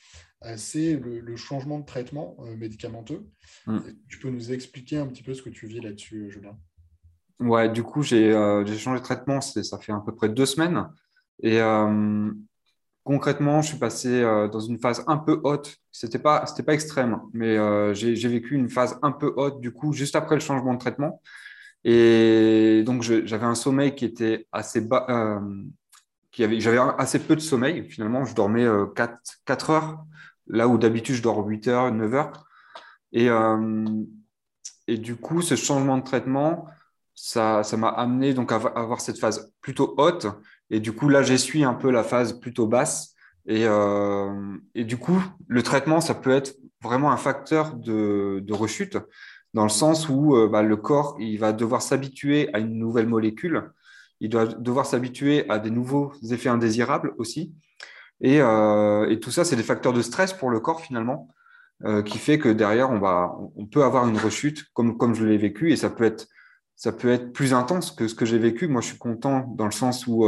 euh, 0.44 0.56
c'est 0.58 0.98
le, 0.98 1.36
changement 1.38 1.80
de 1.80 1.86
traitement 1.86 2.38
médicamenteux. 2.58 3.26
Mm. 3.66 3.80
Tu 4.10 4.20
peux 4.20 4.30
nous 4.30 4.52
expliquer 4.52 4.98
un 4.98 5.08
petit 5.08 5.24
peu 5.24 5.34
ce 5.34 5.42
que 5.42 5.50
tu 5.50 5.68
vis 5.68 5.80
là-dessus, 5.80 6.30
Julien? 6.32 6.58
Ouais, 7.40 7.70
du 7.70 7.84
coup, 7.84 8.02
j'ai 8.02 8.34
changé 8.78 9.00
de 9.00 9.06
traitement, 9.06 9.42
ça 9.42 9.78
fait 9.78 9.92
à 9.92 10.02
peu 10.06 10.14
près 10.14 10.28
deux 10.28 10.46
semaines. 10.46 10.88
Et 11.44 11.60
concrètement, 13.04 13.62
je 13.62 13.70
suis 13.70 13.78
passé 13.78 14.22
dans 14.52 14.60
une 14.60 14.80
phase 14.80 15.04
un 15.06 15.18
peu 15.18 15.40
haute. 15.44 15.78
C'était 15.92 16.18
pas, 16.18 16.44
pas 16.66 16.74
extrême, 16.74 17.22
mais 17.34 17.56
j'ai 17.94 18.28
vécu 18.28 18.56
une 18.56 18.70
phase 18.70 18.98
un 19.04 19.12
peu 19.12 19.34
haute, 19.38 19.62
du 19.62 19.72
coup, 19.72 19.94
juste 19.94 20.16
après 20.16 20.34
le 20.34 20.42
changement 20.42 20.74
de 20.74 20.80
traitement. 20.80 21.22
Et 21.90 22.84
donc, 22.86 23.02
j'avais 23.02 23.46
un 23.46 23.56
sommeil 23.56 23.96
qui 23.96 24.04
était 24.04 24.46
assez 24.52 24.82
bas. 24.82 25.06
Euh, 25.10 25.40
j'avais 26.34 26.80
assez 26.98 27.18
peu 27.18 27.34
de 27.34 27.40
sommeil. 27.40 27.90
Finalement, 27.90 28.26
je 28.26 28.36
dormais 28.36 28.66
4, 28.94 29.14
euh, 29.14 29.16
4 29.46 29.70
heures, 29.70 30.06
là 30.48 30.68
où 30.68 30.78
d'habitude, 30.78 31.16
je 31.16 31.22
dors 31.22 31.48
8 31.48 31.70
heures, 31.70 31.94
9 31.94 32.14
heures. 32.14 32.46
Et, 33.14 33.30
euh, 33.30 33.86
et 34.88 34.98
du 34.98 35.16
coup, 35.16 35.42
ce 35.42 35.56
changement 35.56 35.98
de 35.98 36.04
traitement, 36.04 36.68
ça, 37.16 37.64
m'a 37.78 37.88
amené 37.88 38.34
donc 38.34 38.52
à 38.52 38.58
avoir 38.58 39.00
cette 39.00 39.18
phase 39.18 39.54
plutôt 39.62 39.96
haute. 39.98 40.28
Et 40.70 40.82
du 40.82 40.92
coup, 40.92 41.08
là, 41.08 41.24
j'essuie 41.24 41.64
un 41.64 41.74
peu 41.74 41.90
la 41.90 42.04
phase 42.04 42.38
plutôt 42.38 42.68
basse. 42.68 43.16
Et, 43.46 43.64
et, 44.76 44.84
du 44.84 44.98
coup, 44.98 45.24
le 45.48 45.64
traitement, 45.64 46.02
ça 46.02 46.16
peut 46.16 46.32
être 46.32 46.58
vraiment 46.84 47.14
un 47.14 47.18
facteur 47.18 47.76
de, 47.76 48.44
de 48.46 48.54
rechute 48.54 48.98
dans 49.54 49.64
le 49.64 49.70
sens 49.70 50.10
où 50.10 50.36
euh, 50.36 50.48
bah, 50.48 50.62
le 50.62 50.76
corps 50.78 51.16
il 51.20 51.38
va 51.40 51.54
devoir 51.54 51.82
s'habituer 51.82 52.54
à 52.54 52.60
une 52.60 52.78
nouvelle 52.78 53.08
molécule, 53.08 53.72
il 54.20 54.30
doit 54.30 54.46
devoir 54.46 54.86
s'habituer 54.86 55.50
à 55.50 55.60
des 55.60 55.70
nouveaux 55.70 56.14
effets 56.32 56.50
indésirables 56.50 57.14
aussi. 57.18 57.54
Et, 58.22 58.42
euh, 58.42 59.16
tout 59.18 59.32
ça, 59.32 59.46
c'est 59.46 59.56
des 59.56 59.64
facteurs 59.64 59.94
de 59.94 60.02
stress 60.02 60.34
pour 60.34 60.50
le 60.50 60.60
corps 60.60 60.82
finalement, 60.82 61.30
euh, 61.86 62.02
qui 62.02 62.18
fait 62.18 62.40
que 62.40 62.50
derrière, 62.50 62.90
on, 62.90 63.00
va, 63.00 63.38
on 63.56 63.68
peut 63.68 63.84
avoir 63.84 64.08
une 64.08 64.18
rechute 64.18 64.66
comme, 64.74 65.14
je 65.14 65.24
l'ai 65.24 65.38
vécu, 65.38 65.72
et 65.72 65.76
ça 65.76 65.92
peut, 65.92 66.04
être, 66.04 66.28
ça 66.76 66.92
peut 66.92 67.10
être 67.10 67.32
plus 67.32 67.54
intense 67.54 67.92
que 67.92 68.08
ce 68.08 68.16
que 68.16 68.26
j'ai 68.26 68.40
vécu. 68.40 68.68
Moi, 68.68 68.82
je 68.82 68.88
suis 68.88 68.98
content 68.98 69.46
dans 69.56 69.66
le 69.66 69.72
sens 69.72 70.08
où 70.08 70.26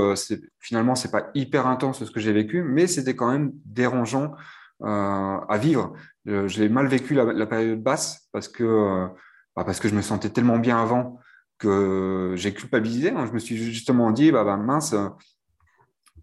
finalement, 0.59 0.93
c'est 0.93 1.09
pas 1.09 1.31
hyper 1.33 1.65
intense 1.65 2.03
ce 2.03 2.11
que 2.11 2.19
j'ai 2.19 2.33
vécu, 2.33 2.61
mais 2.61 2.85
c'était 2.85 3.15
quand 3.15 3.31
même 3.31 3.51
dérangeant 3.65 4.35
à 4.81 5.57
vivre. 5.59 5.93
Euh, 6.29 6.48
j'ai 6.48 6.69
mal 6.69 6.88
vécu 6.88 7.15
la, 7.15 7.48
période 7.48 7.81
basse 7.81 8.29
parce 8.31 8.48
que, 8.48 8.63
euh, 8.63 9.07
bah, 9.55 9.63
parce 9.63 9.79
que 9.79 9.88
je 9.88 9.95
me 9.95 10.01
sentais 10.01 10.29
tellement 10.29 10.59
bien 10.59 10.81
avant 10.81 11.19
que 11.57 12.33
j'ai 12.38 12.53
culpabilisé. 12.53 13.09
Hein. 13.09 13.25
Je 13.25 13.31
me 13.31 13.39
suis 13.39 13.57
justement 13.57 14.12
dit, 14.12 14.31
bah, 14.31 14.43
bah 14.43 14.57
mince, 14.57 14.91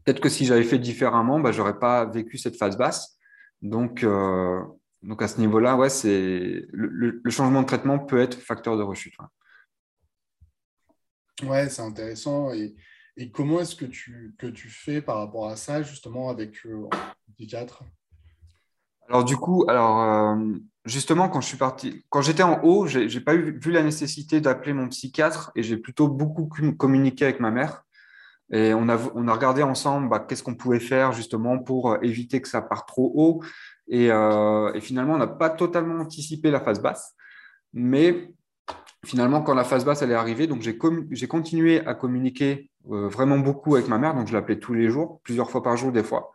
peut-être 0.04 0.20
que 0.20 0.28
si 0.28 0.46
j'avais 0.46 0.62
fait 0.62 0.78
différemment, 0.78 1.44
je 1.50 1.58
n'aurais 1.58 1.78
pas 1.78 2.04
vécu 2.04 2.38
cette 2.38 2.56
phase 2.56 2.78
basse. 2.78 3.18
Donc, 3.62 4.04
euh, 4.04 4.62
donc 5.02 5.22
à 5.22 5.28
ce 5.28 5.40
niveau-là, 5.40 5.76
ouais, 5.76 5.88
le, 6.04 7.20
changement 7.28 7.62
de 7.62 7.66
traitement 7.66 7.98
peut 7.98 8.20
être 8.20 8.38
facteur 8.38 8.76
de 8.76 8.82
rechute. 8.82 9.14
Ouais, 11.42 11.68
c'est 11.68 11.82
intéressant. 11.82 12.52
Et, 12.52 12.76
comment 13.32 13.60
est-ce 13.60 13.74
que 13.74 13.86
tu, 13.86 14.34
que 14.38 14.46
tu 14.46 14.68
fais 14.68 15.02
par 15.02 15.18
rapport 15.18 15.48
à 15.48 15.56
ça, 15.56 15.82
justement, 15.82 16.28
avec 16.28 16.62
le 16.64 16.84
psychiatre? 17.34 17.82
Alors 19.08 19.24
du 19.24 19.36
coup, 19.36 19.64
alors 19.68 20.02
euh, 20.02 20.36
justement, 20.84 21.28
quand 21.28 21.40
j'étais 22.20 22.42
en 22.42 22.62
haut, 22.62 22.86
j'ai, 22.86 23.06
n'ai 23.06 23.20
pas 23.20 23.34
eu, 23.34 23.58
vu 23.58 23.70
la 23.70 23.82
nécessité 23.82 24.40
d'appeler 24.40 24.72
mon 24.72 24.88
psychiatre 24.88 25.52
et 25.54 25.62
j'ai 25.62 25.76
plutôt 25.76 26.08
beaucoup 26.08 26.48
communiqué 26.76 27.24
avec 27.24 27.40
ma 27.40 27.50
mère. 27.50 27.84
Et 28.52 28.74
on 28.74 28.88
a, 28.88 28.96
regardé 28.96 29.62
ensemble 29.64 30.08
bah, 30.08 30.20
qu'est-ce 30.20 30.44
qu'on 30.44 30.54
pouvait 30.54 30.80
faire 30.80 31.12
justement 31.12 31.58
pour 31.58 31.92
euh, 31.92 31.98
éviter 32.02 32.40
que 32.40 32.48
ça 32.48 32.62
parte 32.62 32.86
trop 32.88 33.12
haut. 33.14 33.42
Et, 33.88 34.10
euh, 34.10 34.72
et 34.74 34.80
finalement, 34.80 35.14
on 35.14 35.18
n'a 35.18 35.26
pas 35.26 35.50
totalement 35.50 36.00
anticipé 36.00 36.50
la 36.50 36.60
phase 36.60 36.80
basse. 36.80 37.14
Mais 37.72 38.32
finalement, 39.04 39.42
quand 39.42 39.54
la 39.54 39.64
phase 39.64 39.84
basse 39.84 40.02
elle 40.02 40.12
est 40.12 40.14
arrivée, 40.14 40.46
donc 40.46 40.62
j'ai, 40.62 40.78
j'ai 41.10 41.28
continué 41.28 41.84
à 41.86 41.94
communiquer 41.94 42.70
vraiment 42.84 43.38
beaucoup 43.38 43.74
avec 43.74 43.88
ma 43.88 43.98
mère. 43.98 44.14
Donc 44.14 44.28
je 44.28 44.32
l'appelais 44.32 44.58
tous 44.58 44.74
les 44.74 44.90
jours, 44.90 45.20
plusieurs 45.24 45.50
fois 45.50 45.62
par 45.62 45.76
jour 45.76 45.90
des 45.90 46.04
fois. 46.04 46.32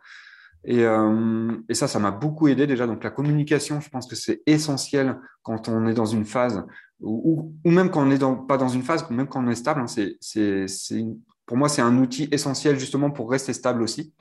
Et, 0.64 0.84
euh, 0.84 1.52
et, 1.68 1.74
ça, 1.74 1.88
ça 1.88 1.98
m'a 1.98 2.10
beaucoup 2.10 2.48
aidé 2.48 2.66
déjà. 2.66 2.86
Donc 2.86 3.02
la 3.02 3.10
communication, 3.10 3.80
je 3.80 3.88
pense 3.88 4.06
que 4.06 4.16
c'est 4.16 4.42
essentiel 4.46 5.18
quand 5.42 5.68
on 5.68 5.86
est 5.86 5.94
dans 5.94 6.06
une 6.06 6.24
phase, 6.24 6.64
ou, 7.00 7.52
ou 7.64 7.70
même 7.70 7.90
quand 7.90 8.02
on 8.02 8.06
n'est 8.06 8.18
pas 8.46 8.56
dans 8.56 8.68
une 8.68 8.82
phase, 8.82 9.08
même 9.10 9.26
quand 9.26 9.44
on 9.44 9.48
est 9.48 9.56
stable. 9.56 9.80
Hein, 9.80 9.88
c'est, 9.88 10.16
c'est, 10.20 10.68
c'est, 10.68 11.04
pour 11.46 11.56
moi, 11.56 11.68
c'est 11.68 11.82
un 11.82 11.98
outil 11.98 12.28
essentiel 12.30 12.78
justement 12.78 13.10
pour 13.10 13.30
rester 13.30 13.52
stable 13.52 13.82
aussi. 13.82 14.14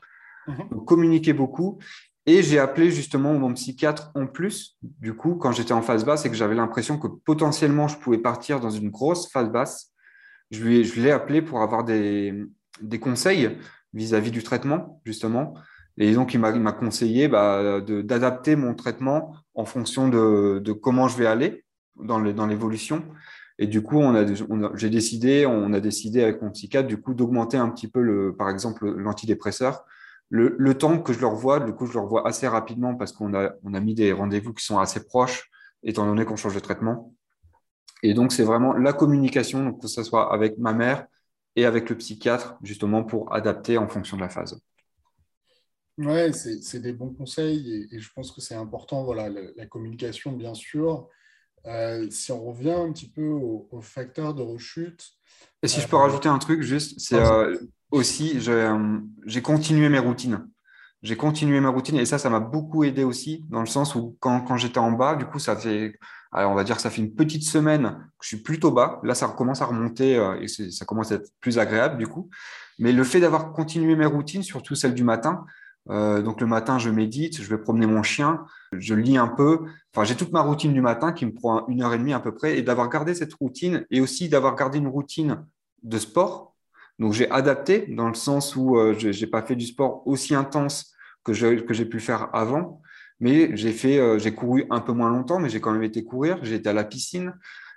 Mm-hmm. 0.47 0.69
Donc, 0.71 0.85
communiquer 0.85 1.33
beaucoup. 1.33 1.77
Et 2.25 2.43
j'ai 2.43 2.59
appelé 2.59 2.91
justement 2.91 3.33
mon 3.33 3.53
psychiatre 3.53 4.11
en 4.13 4.27
plus, 4.27 4.77
du 4.81 5.15
coup, 5.15 5.35
quand 5.35 5.51
j'étais 5.51 5.73
en 5.73 5.81
phase 5.81 6.05
basse 6.05 6.25
et 6.25 6.29
que 6.29 6.35
j'avais 6.35 6.53
l'impression 6.53 6.99
que 6.99 7.07
potentiellement 7.07 7.87
je 7.87 7.97
pouvais 7.97 8.19
partir 8.19 8.59
dans 8.59 8.69
une 8.69 8.91
grosse 8.91 9.31
phase 9.31 9.49
basse, 9.49 9.91
je, 10.51 10.63
lui, 10.63 10.83
je 10.83 11.01
l'ai 11.01 11.11
appelé 11.11 11.41
pour 11.41 11.61
avoir 11.61 11.83
des, 11.83 12.45
des 12.81 12.99
conseils 12.99 13.57
vis-à-vis 13.93 14.31
du 14.31 14.43
traitement, 14.43 15.01
justement. 15.03 15.55
Et 16.01 16.13
donc, 16.13 16.33
il 16.33 16.39
m'a 16.39 16.71
conseillé 16.71 17.27
bah, 17.27 17.79
d'adapter 17.79 18.55
mon 18.55 18.73
traitement 18.73 19.35
en 19.53 19.65
fonction 19.65 20.09
de, 20.09 20.71
comment 20.71 21.07
je 21.07 21.15
vais 21.15 21.27
aller 21.27 21.63
dans 21.95 22.17
l'évolution. 22.19 23.05
Et 23.59 23.67
du 23.67 23.83
coup, 23.83 23.99
on 23.99 24.15
a, 24.15 24.25
j'ai 24.75 24.89
décidé, 24.89 25.45
on 25.45 25.71
a 25.73 25.79
décidé 25.79 26.23
avec 26.23 26.41
mon 26.41 26.49
psychiatre, 26.49 26.87
du 26.87 26.99
coup, 26.99 27.13
d'augmenter 27.13 27.57
un 27.57 27.69
petit 27.69 27.87
peu, 27.87 28.01
le, 28.01 28.35
par 28.35 28.49
exemple, 28.49 28.89
l'antidépresseur. 28.89 29.85
Le, 30.29 30.55
le, 30.57 30.75
temps 30.75 30.97
que 30.97 31.13
je 31.13 31.19
le 31.19 31.27
revois, 31.27 31.59
du 31.59 31.71
coup, 31.71 31.85
je 31.85 31.93
le 31.93 31.99
revois 31.99 32.27
assez 32.27 32.47
rapidement 32.47 32.95
parce 32.95 33.11
qu'on 33.11 33.35
a, 33.35 33.51
on 33.63 33.75
a 33.75 33.79
mis 33.79 33.93
des 33.93 34.11
rendez-vous 34.11 34.53
qui 34.53 34.65
sont 34.65 34.79
assez 34.79 35.05
proches, 35.05 35.51
étant 35.83 36.07
donné 36.07 36.25
qu'on 36.25 36.35
change 36.35 36.55
de 36.55 36.59
traitement. 36.59 37.13
Et 38.01 38.15
donc, 38.15 38.31
c'est 38.31 38.43
vraiment 38.43 38.73
la 38.73 38.93
communication, 38.93 39.63
donc 39.63 39.83
que 39.83 39.87
ce 39.87 40.01
soit 40.01 40.33
avec 40.33 40.57
ma 40.57 40.73
mère 40.73 41.05
et 41.55 41.65
avec 41.65 41.91
le 41.91 41.95
psychiatre, 41.95 42.57
justement 42.63 43.03
pour 43.03 43.31
adapter 43.35 43.77
en 43.77 43.87
fonction 43.87 44.17
de 44.17 44.21
la 44.23 44.29
phase. 44.29 44.59
Ouais, 46.05 46.31
c'est 46.33 46.79
des 46.79 46.93
bons 46.93 47.13
conseils 47.13 47.87
et, 47.91 47.99
je 47.99 48.09
pense 48.13 48.31
que 48.31 48.41
c'est 48.41 48.55
important, 48.55 49.03
voilà, 49.03 49.29
la, 49.29 49.65
communication, 49.65 50.31
bien 50.31 50.53
sûr. 50.53 51.07
Euh, 51.65 52.09
si 52.09 52.31
on 52.31 52.43
revient 52.43 52.71
un 52.71 52.91
petit 52.91 53.09
peu 53.09 53.27
aux, 53.27 53.81
facteurs 53.81 54.33
de 54.33 54.41
rechute. 54.41 55.11
Et 55.61 55.67
si 55.67 55.79
je 55.79 55.87
peux 55.87 55.97
rajouter 55.97 56.29
un 56.29 56.39
truc, 56.39 56.61
juste, 56.61 56.99
c'est 56.99 57.15
euh, 57.15 57.57
aussi, 57.91 58.39
j'ai 58.39 59.41
continué 59.41 59.89
mes 59.89 59.99
routines. 59.99 60.47
J'ai 61.03 61.17
continué 61.17 61.59
ma 61.59 61.69
routine 61.69 61.97
et 61.97 62.05
ça, 62.05 62.17
ça 62.17 62.29
m'a 62.29 62.39
beaucoup 62.39 62.83
aidé 62.83 63.03
aussi, 63.03 63.43
dans 63.49 63.61
le 63.61 63.67
sens 63.67 63.95
où 63.95 64.17
quand, 64.19 64.41
quand 64.41 64.57
j'étais 64.57 64.79
en 64.79 64.91
bas, 64.91 65.15
du 65.15 65.25
coup, 65.25 65.39
ça 65.39 65.55
fait 65.55 65.97
alors, 66.31 66.51
on 66.51 66.55
va 66.55 66.63
dire 66.63 66.77
que 66.77 66.81
ça 66.81 66.89
fait 66.89 67.01
une 67.01 67.13
petite 67.13 67.43
semaine 67.43 68.09
que 68.17 68.23
je 68.23 68.29
suis 68.29 68.37
plutôt 68.37 68.71
bas. 68.71 69.01
Là, 69.03 69.15
ça 69.15 69.27
commence 69.27 69.61
à 69.61 69.65
remonter 69.65 70.17
euh, 70.17 70.39
et 70.39 70.47
ça 70.47 70.85
commence 70.85 71.11
à 71.11 71.15
être 71.15 71.29
plus 71.41 71.59
agréable 71.59 71.97
du 71.97 72.07
coup. 72.07 72.29
Mais 72.79 72.93
le 72.93 73.03
fait 73.03 73.19
d'avoir 73.19 73.51
continué 73.51 73.95
mes 73.95 74.05
routines, 74.05 74.43
surtout 74.43 74.75
celle 74.75 74.93
du 74.93 75.03
matin, 75.03 75.45
euh, 75.89 76.21
donc 76.21 76.41
le 76.41 76.47
matin, 76.47 76.77
je 76.77 76.89
médite, 76.89 77.41
je 77.41 77.49
vais 77.49 77.57
promener 77.57 77.87
mon 77.87 78.03
chien, 78.03 78.45
je 78.71 78.93
lis 78.93 79.17
un 79.17 79.27
peu. 79.27 79.65
Enfin, 79.93 80.03
j'ai 80.03 80.15
toute 80.15 80.31
ma 80.31 80.41
routine 80.41 80.73
du 80.73 80.81
matin 80.81 81.11
qui 81.11 81.25
me 81.25 81.33
prend 81.33 81.67
une 81.67 81.81
heure 81.81 81.93
et 81.93 81.97
demie 81.97 82.13
à 82.13 82.19
peu 82.19 82.33
près. 82.33 82.57
Et 82.57 82.61
d'avoir 82.61 82.89
gardé 82.89 83.15
cette 83.15 83.33
routine 83.33 83.85
et 83.89 84.01
aussi 84.01 84.29
d'avoir 84.29 84.55
gardé 84.55 84.77
une 84.77 84.87
routine 84.87 85.45
de 85.83 85.97
sport. 85.97 86.55
Donc 86.99 87.13
j'ai 87.13 87.29
adapté 87.31 87.87
dans 87.89 88.07
le 88.07 88.13
sens 88.13 88.55
où 88.55 88.77
euh, 88.77 88.93
je 88.97 89.07
n'ai 89.07 89.27
pas 89.27 89.41
fait 89.41 89.55
du 89.55 89.65
sport 89.65 90.07
aussi 90.07 90.35
intense 90.35 90.93
que 91.23 91.33
j'ai 91.33 91.85
pu 91.85 91.99
faire 91.99 92.29
avant. 92.33 92.81
Mais 93.21 93.51
euh, 93.51 94.17
j'ai 94.17 94.33
couru 94.33 94.65
un 94.71 94.81
peu 94.81 94.91
moins 94.93 95.11
longtemps, 95.11 95.39
mais 95.39 95.47
j'ai 95.47 95.61
quand 95.61 95.71
même 95.71 95.83
été 95.83 96.03
courir. 96.03 96.39
J'ai 96.41 96.55
été 96.55 96.67
à 96.67 96.73
la 96.73 96.83
piscine, 96.83 97.35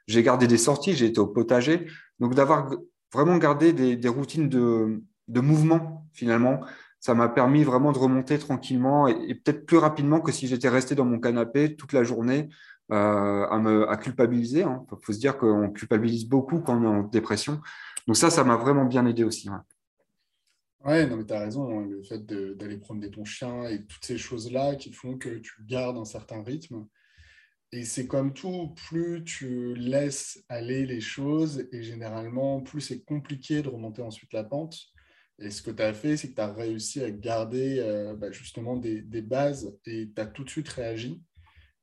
j'ai 0.09 0.23
gardé 0.23 0.47
des 0.47 0.57
sorties, 0.57 0.95
j'ai 0.95 1.07
été 1.07 1.21
au 1.21 1.27
potager. 1.27 1.87
Donc 2.19 2.35
d'avoir 2.35 2.71
vraiment 3.13 3.37
gardé 3.37 3.73
des, 3.73 4.09
routines 4.09 4.49
de, 4.49 5.01
mouvement 5.41 6.07
finalement, 6.15 6.61
ça 7.05 7.13
m'a 7.13 7.29
permis 7.29 7.65
vraiment 7.65 7.93
de 7.93 7.99
remonter 7.99 8.39
tranquillement 8.39 9.07
et, 9.09 9.35
peut-être 9.35 9.67
plus 9.67 9.77
rapidement 9.77 10.23
que 10.23 10.33
si 10.33 10.47
j'étais 10.47 10.71
resté 10.71 10.95
dans 10.95 11.05
mon 11.05 11.21
canapé 11.21 11.77
toute 11.77 11.93
la 11.93 12.03
journée 12.03 12.49
euh, 12.93 13.47
à 13.47 13.59
me 13.59 13.87
à 13.91 13.99
culpabiliser. 13.99 14.61
Il 14.61 14.65
hein. 14.65 14.87
faut 15.03 15.13
se 15.13 15.19
dire 15.19 15.37
qu'on 15.37 15.71
culpabilise 15.71 16.27
beaucoup 16.27 16.61
quand 16.61 16.81
on 16.81 16.83
est 16.83 16.87
en 16.87 17.03
dépression. 17.03 17.61
Donc 18.07 18.17
ça, 18.17 18.31
ça 18.31 18.43
m'a 18.43 18.57
vraiment 18.57 18.87
bien 18.87 19.05
aidé 19.05 19.23
aussi. 19.23 19.51
Ouais, 20.83 21.07
non, 21.07 21.19
mais 21.19 21.27
tu 21.27 21.35
as 21.35 21.41
raison. 21.41 21.79
Hein, 21.79 21.87
le 21.91 22.03
fait 22.03 22.25
d'aller 22.25 22.79
promener 22.79 23.11
ton 23.11 23.27
chien 23.27 23.65
et 23.65 23.85
toutes 23.85 24.07
ces 24.07 24.17
choses-là 24.17 24.75
qui 24.77 24.91
font 24.91 25.19
que 25.19 25.29
tu 25.29 25.63
gardes 25.67 25.99
un 25.99 26.07
certain 26.07 26.43
rythme. 26.43 26.87
Et 27.71 27.85
c'est 27.85 28.07
comme 28.07 28.33
tout, 28.33 28.75
plus 28.89 29.25
tu 29.25 29.75
laisses 29.75 30.43
aller 30.49 30.87
les 30.87 31.03
choses 31.03 31.69
et 31.71 31.83
généralement, 31.83 32.63
plus 32.63 32.81
c'est 32.81 33.05
compliqué 33.05 33.61
de 33.61 33.69
remonter 33.69 34.01
ensuite 34.01 34.33
la 34.33 34.45
pente. 34.45 34.94
Et 35.38 35.50
ce 35.50 35.62
que 35.62 35.71
tu 35.71 35.83
as 35.83 35.93
fait, 35.93 36.17
c'est 36.17 36.31
que 36.31 36.35
tu 36.35 36.41
as 36.41 36.53
réussi 36.53 37.03
à 37.03 37.11
garder 37.11 37.79
euh, 37.81 38.14
bah, 38.14 38.31
justement 38.31 38.76
des, 38.76 39.03
bases 39.23 39.76
et 39.87 40.11
tu 40.14 40.21
as 40.21 40.26
tout 40.26 40.45
de 40.45 40.50
suite 40.50 40.69
réagi. 40.69 41.23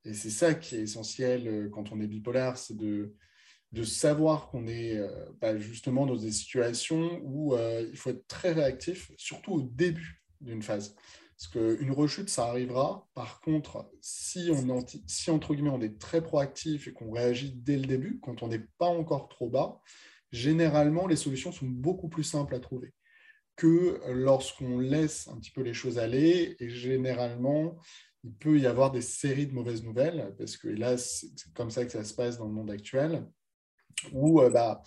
Et 0.06 0.14
c'est 0.14 0.30
ça 0.30 0.54
qui 0.56 0.76
est 0.76 0.82
essentiel 0.82 1.48
euh, 1.48 1.70
quand 1.70 1.92
on 1.92 2.00
est 2.00 2.08
bipolaire, 2.08 2.58
c'est 2.58 2.78
de, 2.78 3.14
de 3.74 3.84
savoir 3.84 4.50
qu'on 4.50 4.68
est 4.68 4.98
euh, 4.98 5.10
bah, 5.42 5.58
justement 5.58 6.06
dans 6.06 6.16
des 6.16 6.32
situations 6.32 7.20
où 7.24 7.56
il 7.58 7.98
faut 7.98 8.12
être 8.12 8.28
très 8.28 8.54
réactif, 8.54 9.12
surtout 9.18 9.54
au 9.54 9.62
début 9.62 10.24
d'une 10.40 10.62
phase. 10.62 10.96
Parce 11.38 11.48
qu'une 11.54 11.92
rechute, 11.92 12.30
ça 12.30 12.46
arrivera. 12.46 13.08
Par 13.16 13.42
contre, 13.42 13.92
si, 14.00 14.52
on, 14.52 14.86
si 15.08 15.32
entre 15.32 15.56
guillemets 15.56 15.72
on 15.72 15.82
est 15.82 16.00
très 16.00 16.22
proactif 16.22 16.88
et 16.88 16.94
qu'on 16.94 17.12
réagit 17.12 17.52
dès 17.56 17.78
le 17.78 17.86
début, 17.86 18.20
quand 18.22 18.44
on 18.44 18.48
n'est 18.48 18.66
pas 18.78 18.88
encore 18.88 19.28
trop 19.28 19.50
bas, 19.50 19.82
généralement 20.32 21.08
les 21.08 21.16
solutions 21.16 21.52
sont 21.52 21.66
beaucoup 21.66 22.10
plus 22.10 22.24
simples 22.24 22.56
à 22.56 22.60
trouver 22.60 22.94
que 23.56 24.02
lorsqu'on 24.08 24.80
laisse 24.80 25.28
un 25.28 25.38
petit 25.38 25.52
peu 25.52 25.62
les 25.62 25.74
choses 25.74 26.00
aller. 26.00 26.56
Et 26.60 26.70
généralement, 26.70 27.78
il 28.24 28.34
peut 28.34 28.60
y 28.60 28.68
avoir 28.68 28.92
des 28.92 29.02
séries 29.02 29.48
de 29.48 29.54
mauvaises 29.54 29.84
nouvelles, 29.84 30.34
parce 30.38 30.58
que 30.58 30.68
là, 30.68 30.98
c'est 30.98 31.30
comme 31.54 31.72
ça 31.72 31.86
que 31.86 31.92
ça 31.92 32.04
se 32.04 32.14
passe 32.14 32.38
dans 32.38 32.48
le 32.48 32.54
monde 32.54 32.72
actuel 32.72 33.26
où 34.12 34.42
euh, 34.42 34.50
bah, 34.50 34.84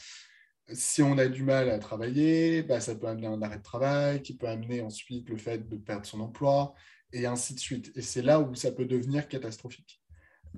si 0.73 1.03
on 1.03 1.19
a 1.19 1.27
du 1.27 1.43
mal 1.43 1.71
à 1.71 1.79
travailler, 1.79 2.63
bah, 2.63 2.81
ça 2.81 2.95
peut 2.95 3.07
amener 3.07 3.27
un 3.27 3.43
arrêt 3.43 3.59
de 3.59 3.63
travail, 3.63 4.23
qui 4.23 4.37
peut 4.37 4.49
amener 4.49 4.81
ensuite 4.81 5.29
le 5.29 5.37
fait 5.37 5.69
de 5.69 5.77
perdre 5.77 6.07
son 6.07 6.21
emploi, 6.21 6.75
et 7.13 7.27
ainsi 7.27 7.55
de 7.55 7.61
suite. 7.61 7.93
Et 7.97 8.03
c'est 8.03 8.23
là 8.23 8.41
où 8.41 8.55
ça 8.55 8.73
peut 8.73 8.87
devenir 8.87 9.29
catastrophique. 9.29 10.03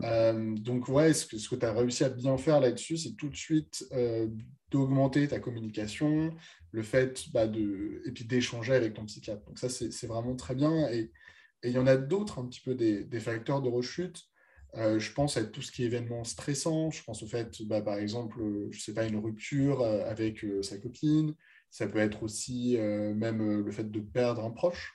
Euh, 0.03 0.55
donc, 0.57 0.89
ouais, 0.89 1.15
ce 1.15 1.27
que, 1.27 1.37
que 1.37 1.57
tu 1.57 1.67
as 1.67 1.73
réussi 1.73 2.05
à 2.05 2.09
bien 2.09 2.37
faire 2.37 2.61
là-dessus, 2.61 2.97
c'est 2.99 3.15
tout 3.17 3.29
de 3.29 3.37
suite 3.37 3.85
euh, 3.93 4.29
d'augmenter 4.71 5.27
ta 5.29 5.41
communication, 5.41 6.35
le 6.73 6.83
fait 6.83 7.31
bah, 7.33 7.47
de, 7.47 8.03
et 8.05 8.13
puis 8.13 8.25
d'échanger 8.25 8.75
avec 8.75 8.95
ton 8.95 9.07
psychiatre. 9.07 9.45
Donc, 9.47 9.59
ça, 9.59 9.69
c'est 9.69 10.07
vraiment 10.07 10.37
très 10.37 10.55
bien. 10.55 10.89
Et 10.91 11.11
il 11.65 11.73
y 11.73 11.79
en 11.79 11.87
a 11.87 11.97
d'autres, 11.97 12.39
un 12.39 12.47
petit 12.47 12.61
peu 12.61 12.75
des, 12.75 13.21
facteurs 13.21 13.63
de 13.63 13.69
rechute. 13.69 14.25
Euh, 14.75 14.99
je 14.99 15.13
pense 15.13 15.39
à 15.39 15.45
tout 15.45 15.63
ce 15.63 15.73
qui 15.73 15.85
est 15.85 15.87
événement 15.87 16.25
stressant. 16.25 16.91
Je 16.91 17.03
pense 17.03 17.23
au 17.23 17.27
fait, 17.27 17.63
bah, 17.63 17.81
par 17.81 17.97
exemple, 17.97 18.39
je 18.71 18.81
sais 18.81 18.93
pas, 18.93 19.07
une 19.07 19.17
rupture 19.17 19.83
avec 19.83 20.45
sa 20.63 20.77
copine. 20.79 21.35
Ça 21.71 21.87
peut 21.87 21.99
être 21.99 22.23
aussi 22.23 22.77
même 22.79 23.65
le 23.65 23.71
fait 23.73 23.91
de 23.91 24.01
perdre 24.01 24.45
un 24.45 24.51
proche, 24.51 24.95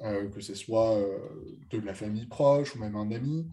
que 0.00 0.40
ce 0.40 0.54
soit 0.54 0.98
de 1.70 1.78
la 1.78 1.94
famille 1.94 2.26
proche 2.26 2.74
ou 2.74 2.78
même 2.78 2.96
un 2.96 3.10
ami. 3.10 3.48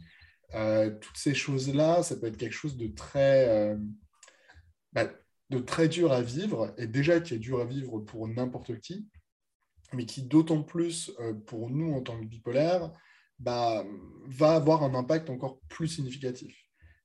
Toutes 0.51 1.17
ces 1.17 1.33
choses-là, 1.33 2.03
ça 2.03 2.15
peut 2.15 2.27
être 2.27 2.37
quelque 2.37 2.53
chose 2.53 2.77
de 2.77 2.87
très, 2.87 3.75
bah, 4.93 5.09
de 5.49 5.59
très 5.59 5.87
dur 5.87 6.11
à 6.11 6.21
vivre, 6.21 6.73
et 6.77 6.87
déjà 6.87 7.19
qui 7.19 7.33
est 7.33 7.39
dur 7.39 7.59
à 7.59 7.65
vivre 7.65 7.99
pour 7.99 8.27
n'importe 8.27 8.79
qui, 8.79 9.07
mais 9.93 10.05
qui 10.05 10.23
d'autant 10.23 10.63
plus 10.63 11.11
pour 11.45 11.69
nous 11.69 11.93
en 11.93 12.01
tant 12.01 12.19
que 12.19 12.25
bipolaires, 12.25 12.91
bah, 13.39 13.85
va 14.27 14.55
avoir 14.55 14.83
un 14.83 14.95
impact 14.95 15.29
encore 15.29 15.59
plus 15.67 15.87
significatif. 15.87 16.55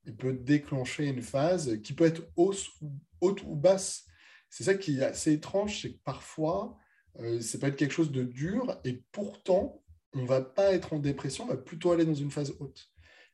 Il 0.05 0.15
peut 0.15 0.33
déclencher 0.33 1.07
une 1.07 1.21
phase 1.21 1.81
qui 1.83 1.93
peut 1.93 2.05
être 2.05 2.23
haute 2.35 3.43
ou 3.43 3.55
basse. 3.55 4.05
C'est 4.49 4.63
ça 4.63 4.75
qui 4.75 4.99
est 4.99 5.03
assez 5.03 5.33
étrange, 5.33 5.81
c'est 5.81 5.93
que 5.93 5.99
parfois, 6.03 6.77
euh, 7.19 7.39
ça 7.41 7.57
peut 7.57 7.67
être 7.67 7.75
quelque 7.75 7.93
chose 7.93 8.11
de 8.11 8.23
dur 8.23 8.79
et 8.83 9.03
pourtant, 9.11 9.83
on 10.13 10.23
ne 10.23 10.27
va 10.27 10.41
pas 10.41 10.73
être 10.73 10.93
en 10.93 10.99
dépression, 10.99 11.45
on 11.45 11.47
va 11.47 11.57
plutôt 11.57 11.91
aller 11.91 12.05
dans 12.05 12.15
une 12.15 12.31
phase 12.31 12.53
haute. 12.59 12.90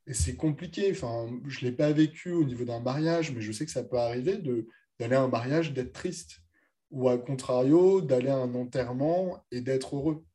Et 0.08 0.14
c'est 0.14 0.36
compliqué. 0.36 0.90
Enfin, 0.92 1.30
je 1.48 1.60
ne 1.60 1.70
l'ai 1.70 1.76
pas 1.76 1.92
vécu 1.92 2.32
au 2.32 2.44
niveau 2.44 2.66
d'un 2.66 2.80
mariage, 2.80 3.32
mais 3.34 3.42
je 3.42 3.52
sais 3.52 3.66
que 3.66 3.72
ça 3.72 3.84
peut 3.84 3.98
arriver 3.98 4.38
d'aller 5.00 5.16
à 5.16 5.22
un 5.22 5.28
mariage, 5.28 5.74
d'être 5.74 5.94
triste. 5.94 6.40
Ou 6.90 7.10
à 7.10 7.18
contrario, 7.18 8.02
d'aller 8.02 8.30
à 8.30 8.38
un 8.38 8.56
enterrement 8.56 9.46
et 9.52 9.62
d'être 9.62 9.96
heureux. 9.98 10.26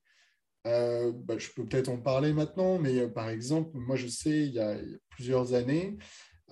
Euh, 0.66 1.12
bah, 1.12 1.38
je 1.38 1.48
peux 1.50 1.64
peut-être 1.66 1.88
en 1.88 1.96
parler 1.96 2.32
maintenant, 2.32 2.78
mais 2.78 3.00
euh, 3.00 3.08
par 3.08 3.30
exemple, 3.30 3.70
moi 3.74 3.96
je 3.96 4.06
sais, 4.06 4.42
il 4.46 4.52
y 4.52 4.60
a, 4.60 4.76
plusieurs 5.10 5.54
années, 5.54 5.98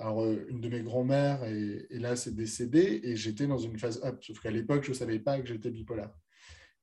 alors, 0.00 0.22
euh, 0.24 0.46
une 0.48 0.60
de 0.62 0.68
mes 0.70 0.82
grand-mères 0.82 1.44
est, 1.44 1.86
là, 1.90 2.16
c'est 2.16 2.34
décédée 2.34 3.00
et 3.04 3.16
j'étais 3.16 3.46
dans 3.46 3.58
une 3.58 3.78
phase 3.78 4.02
up, 4.02 4.18
sauf 4.24 4.40
qu'à 4.40 4.50
l'époque, 4.50 4.82
je 4.84 4.90
ne 4.90 4.94
savais 4.94 5.18
pas 5.18 5.38
que 5.38 5.46
j'étais 5.46 5.70
bipolaire. 5.70 6.10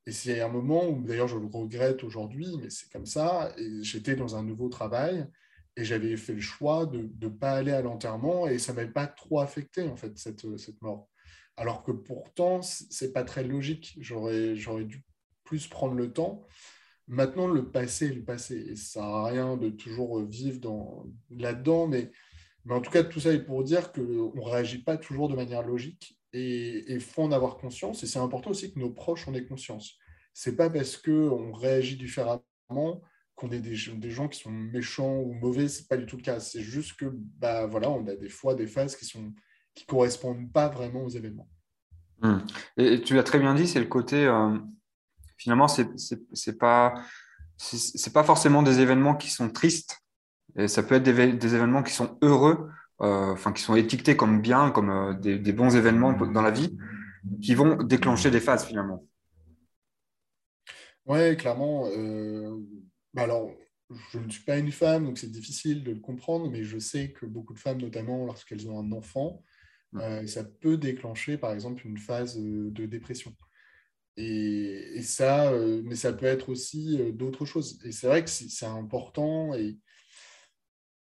Et 0.05 0.11
c'est 0.11 0.39
un 0.39 0.49
moment 0.49 0.87
où, 0.87 1.03
d'ailleurs, 1.03 1.27
je 1.27 1.37
le 1.37 1.47
regrette 1.47 2.03
aujourd'hui, 2.03 2.47
mais 2.61 2.69
c'est 2.69 2.89
comme 2.91 3.07
ça, 3.07 3.53
et 3.57 3.83
j'étais 3.83 4.15
dans 4.15 4.35
un 4.35 4.43
nouveau 4.43 4.69
travail 4.69 5.27
et 5.77 5.85
j'avais 5.85 6.17
fait 6.17 6.33
le 6.33 6.41
choix 6.41 6.85
de 6.85 7.09
ne 7.21 7.29
pas 7.29 7.51
aller 7.51 7.71
à 7.71 7.81
l'enterrement 7.81 8.47
et 8.47 8.59
ça 8.59 8.73
ne 8.73 8.77
m'avait 8.77 8.91
pas 8.91 9.07
trop 9.07 9.39
affecté, 9.39 9.83
en 9.83 9.95
fait, 9.95 10.17
cette, 10.17 10.57
cette 10.57 10.81
mort. 10.81 11.07
Alors 11.55 11.83
que 11.83 11.91
pourtant, 11.91 12.61
ce 12.61 13.05
n'est 13.05 13.11
pas 13.11 13.23
très 13.23 13.43
logique. 13.43 13.97
J'aurais 14.01 14.83
dû 14.83 15.03
plus 15.45 15.67
prendre 15.67 15.93
le 15.93 16.11
temps 16.11 16.45
Maintenant, 17.07 17.47
le 17.47 17.71
passé 17.71 18.07
est 18.07 18.13
le 18.13 18.23
passé. 18.23 18.57
Et 18.69 18.75
ça 18.75 19.01
sert 19.01 19.23
rien 19.23 19.57
de 19.57 19.69
toujours 19.69 20.21
vivre 20.23 20.59
dans, 20.59 21.05
là-dedans. 21.29 21.87
Mais, 21.87 22.11
mais 22.65 22.73
en 22.73 22.81
tout 22.81 22.91
cas, 22.91 23.03
tout 23.03 23.21
ça 23.21 23.31
est 23.31 23.43
pour 23.43 23.63
dire 23.63 23.93
qu'on 23.93 24.01
ne 24.35 24.41
réagit 24.41 24.83
pas 24.83 24.97
toujours 24.97 25.29
de 25.29 25.35
manière 25.35 25.65
logique 25.65 26.19
et 26.33 26.91
il 26.91 26.99
faut 26.99 27.23
en 27.23 27.31
avoir 27.31 27.57
conscience. 27.57 28.03
Et 28.03 28.07
c'est 28.07 28.19
important 28.19 28.49
aussi 28.51 28.73
que 28.73 28.79
nos 28.79 28.91
proches 28.91 29.27
en 29.27 29.33
aient 29.33 29.45
conscience. 29.45 29.97
Ce 30.33 30.49
n'est 30.49 30.55
pas 30.55 30.69
parce 30.69 30.97
qu'on 30.97 31.53
réagit 31.53 31.95
différemment 31.95 32.41
qu'on 33.37 33.51
est 33.51 33.59
des, 33.59 33.77
des, 33.95 34.11
gens 34.11 34.27
qui 34.27 34.39
sont 34.41 34.51
méchants 34.51 35.19
ou 35.19 35.31
mauvais. 35.33 35.69
Ce 35.69 35.81
n'est 35.81 35.87
pas 35.87 35.95
du 35.95 36.05
tout 36.05 36.17
le 36.17 36.23
cas. 36.23 36.39
C'est 36.39 36.61
juste 36.61 36.97
que 36.97 37.05
bah, 37.13 37.67
voilà, 37.67 37.89
on 37.89 38.05
a 38.07 38.15
des 38.15 38.29
fois 38.29 38.55
des 38.55 38.67
phases 38.67 38.95
qui 38.95 39.17
ne 39.17 39.29
qui 39.75 39.85
correspondent 39.85 40.51
pas 40.51 40.69
vraiment 40.69 41.03
aux 41.03 41.09
événements. 41.09 41.47
Mmh. 42.21 42.37
Et 42.77 43.01
tu 43.01 43.13
l'as 43.13 43.23
très 43.23 43.37
bien 43.37 43.53
dit, 43.53 43.67
c'est 43.67 43.79
le 43.79 43.85
côté. 43.85 44.25
Euh, 44.25 44.57
finalement, 45.37 45.67
c'est 45.67 45.87
n'est 45.87 46.53
pas, 46.53 46.95
c'est 47.57 48.11
pas 48.13 48.23
forcément 48.23 48.63
des 48.63 48.79
événements 48.79 49.15
qui 49.15 49.29
sont 49.29 49.49
tristes. 49.49 49.99
Et 50.57 50.67
ça 50.67 50.81
peut 50.81 50.95
être 50.95 51.03
des, 51.03 51.33
des 51.33 51.55
événements 51.55 51.83
qui 51.83 51.93
sont 51.93 52.17
heureux, 52.23 52.71
euh, 53.01 53.33
enfin 53.33 53.53
qui 53.53 53.61
sont 53.61 53.75
étiquetés 53.75 54.17
comme 54.17 54.41
bien, 54.41 54.71
comme 54.71 54.89
euh, 54.89 55.13
des, 55.13 55.37
des, 55.37 55.53
bons 55.53 55.75
événements 55.75 56.13
dans 56.13 56.41
la 56.41 56.49
vie, 56.49 56.75
qui 57.43 57.53
vont 57.53 57.75
déclencher 57.83 58.31
des 58.31 58.39
phases 58.39 58.65
finalement. 58.65 59.05
Oui, 61.05 61.37
clairement. 61.37 61.87
Euh, 61.95 62.57
bah 63.17 63.23
alors, 63.23 63.51
je 64.11 64.19
ne 64.19 64.29
suis 64.29 64.43
pas 64.43 64.57
une 64.57 64.71
femme, 64.71 65.05
donc 65.05 65.17
c'est 65.17 65.31
difficile 65.31 65.83
de 65.83 65.91
le 65.91 65.99
comprendre, 65.99 66.49
mais 66.49 66.63
je 66.63 66.77
sais 66.77 67.11
que 67.11 67.25
beaucoup 67.25 67.53
de 67.53 67.59
femmes, 67.59 67.81
notamment 67.81 68.25
lorsqu'elles 68.25 68.69
ont 68.69 68.79
un 68.79 68.91
enfant, 68.91 69.43
mm. 69.93 70.27
ça 70.27 70.43
peut 70.43 70.77
déclencher, 70.77 71.37
par 71.37 71.53
exemple, 71.53 71.85
une 71.87 71.97
phase 71.97 72.37
de 72.37 72.85
dépression. 72.85 73.33
Et, 74.17 75.01
ça, 75.03 75.51
mais 75.83 75.95
ça 75.95 76.11
peut 76.11 76.25
être 76.25 76.49
aussi 76.49 76.97
d'autres 77.13 77.45
choses. 77.45 77.79
Et 77.85 77.91
c'est 77.91 78.07
vrai 78.07 78.23
que 78.23 78.29
c'est 78.29 78.65
important 78.65 79.53
et 79.53 79.77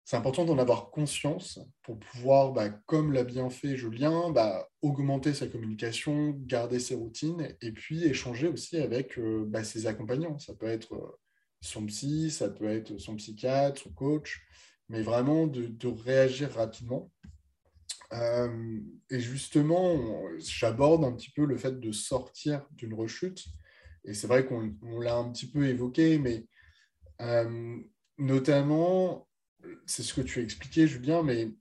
c'est 0.04 0.16
important 0.16 0.46
d'en 0.46 0.58
avoir 0.58 0.90
conscience 0.90 1.60
pour 1.84 2.00
pouvoir, 2.00 2.54
bah, 2.54 2.70
comme 2.70 3.12
l'a 3.12 3.26
bien 3.26 3.50
fait 3.50 3.76
Julien, 3.76 4.32
bah, 4.32 4.70
augmenter 4.82 5.34
sa 5.34 5.48
communication, 5.48 6.30
garder 6.46 6.80
ses 6.80 6.96
routines 6.96 7.56
et 7.62 7.72
puis 7.74 8.06
échanger 8.06 8.48
aussi 8.48 8.78
avec 8.78 9.20
bah, 9.20 9.64
ses 9.64 9.86
accompagnants. 9.86 10.40
Ça 10.40 10.56
peut 10.56 10.68
être 10.68 11.20
son 11.62 11.86
psy, 11.86 12.32
ça 12.32 12.50
peut 12.50 12.68
être 12.68 12.98
son 12.98 13.16
psychiatre, 13.16 13.82
son 13.82 13.92
coach, 13.92 14.42
mais 14.90 15.02
vraiment 15.02 15.48
de, 15.48 15.88
réagir 15.88 16.52
rapidement. 16.54 17.12
Euh, 18.14 18.80
et 19.10 19.20
justement, 19.20 20.22
j'aborde 20.38 21.04
un 21.04 21.12
petit 21.12 21.32
peu 21.32 21.46
le 21.46 21.58
fait 21.58 21.80
de 21.80 21.92
sortir 21.92 22.66
d'une 22.72 22.94
rechute. 22.94 23.46
Et 24.06 24.14
c'est 24.14 24.28
vrai 24.28 24.46
qu'on 24.46 24.74
l'a 25.00 25.16
un 25.16 25.32
petit 25.32 25.50
peu 25.50 25.68
évoqué, 25.68 26.18
mais 26.18 26.46
euh, 27.22 27.78
notamment, 28.18 29.28
c'est 29.86 30.04
ce 30.04 30.14
que 30.14 30.22
tu 30.22 30.40
as 30.40 30.44
expliqué, 30.44 30.88
Julien, 30.88 31.24
mais 31.24 31.52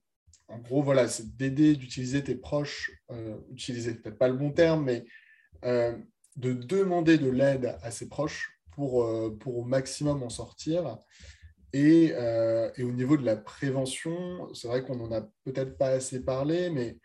en 0.47 0.59
gros, 0.59 0.83
voilà, 0.83 1.09
c'est 1.09 1.37
d'aider, 1.37 1.75
d'utiliser 1.75 2.23
tes 2.23 2.37
proches, 2.37 2.93
euh, 3.11 3.37
utiliser 3.51 3.95
peut-être 3.95 4.19
pas 4.19 4.29
le 4.29 4.37
bon 4.37 4.53
terme, 4.53 4.85
mais 4.85 5.05
de 6.37 6.53
demander 6.53 7.19
de 7.19 7.29
l'aide 7.29 7.77
à 7.83 7.91
ses 7.91 8.09
proches 8.09 8.56
pour, 8.77 9.05
euh, 9.05 9.37
pour 9.41 9.59
au 9.59 9.65
maximum 9.65 10.23
en 10.23 10.29
sortir. 10.29 10.99
Et, 11.73 12.13
euh, 12.15 12.71
et, 12.77 12.85
au 12.85 12.93
niveau 12.93 13.17
de 13.17 13.25
la 13.25 13.37
prévention, 13.37 14.49
c'est 14.55 14.69
vrai 14.69 14.85
qu'on 14.85 14.97
n'en 14.97 15.11
a 15.13 15.23
peut-être 15.45 15.77
pas 15.77 15.89
assez 15.89 16.25
parlé, 16.25 16.71
mais 16.71 16.99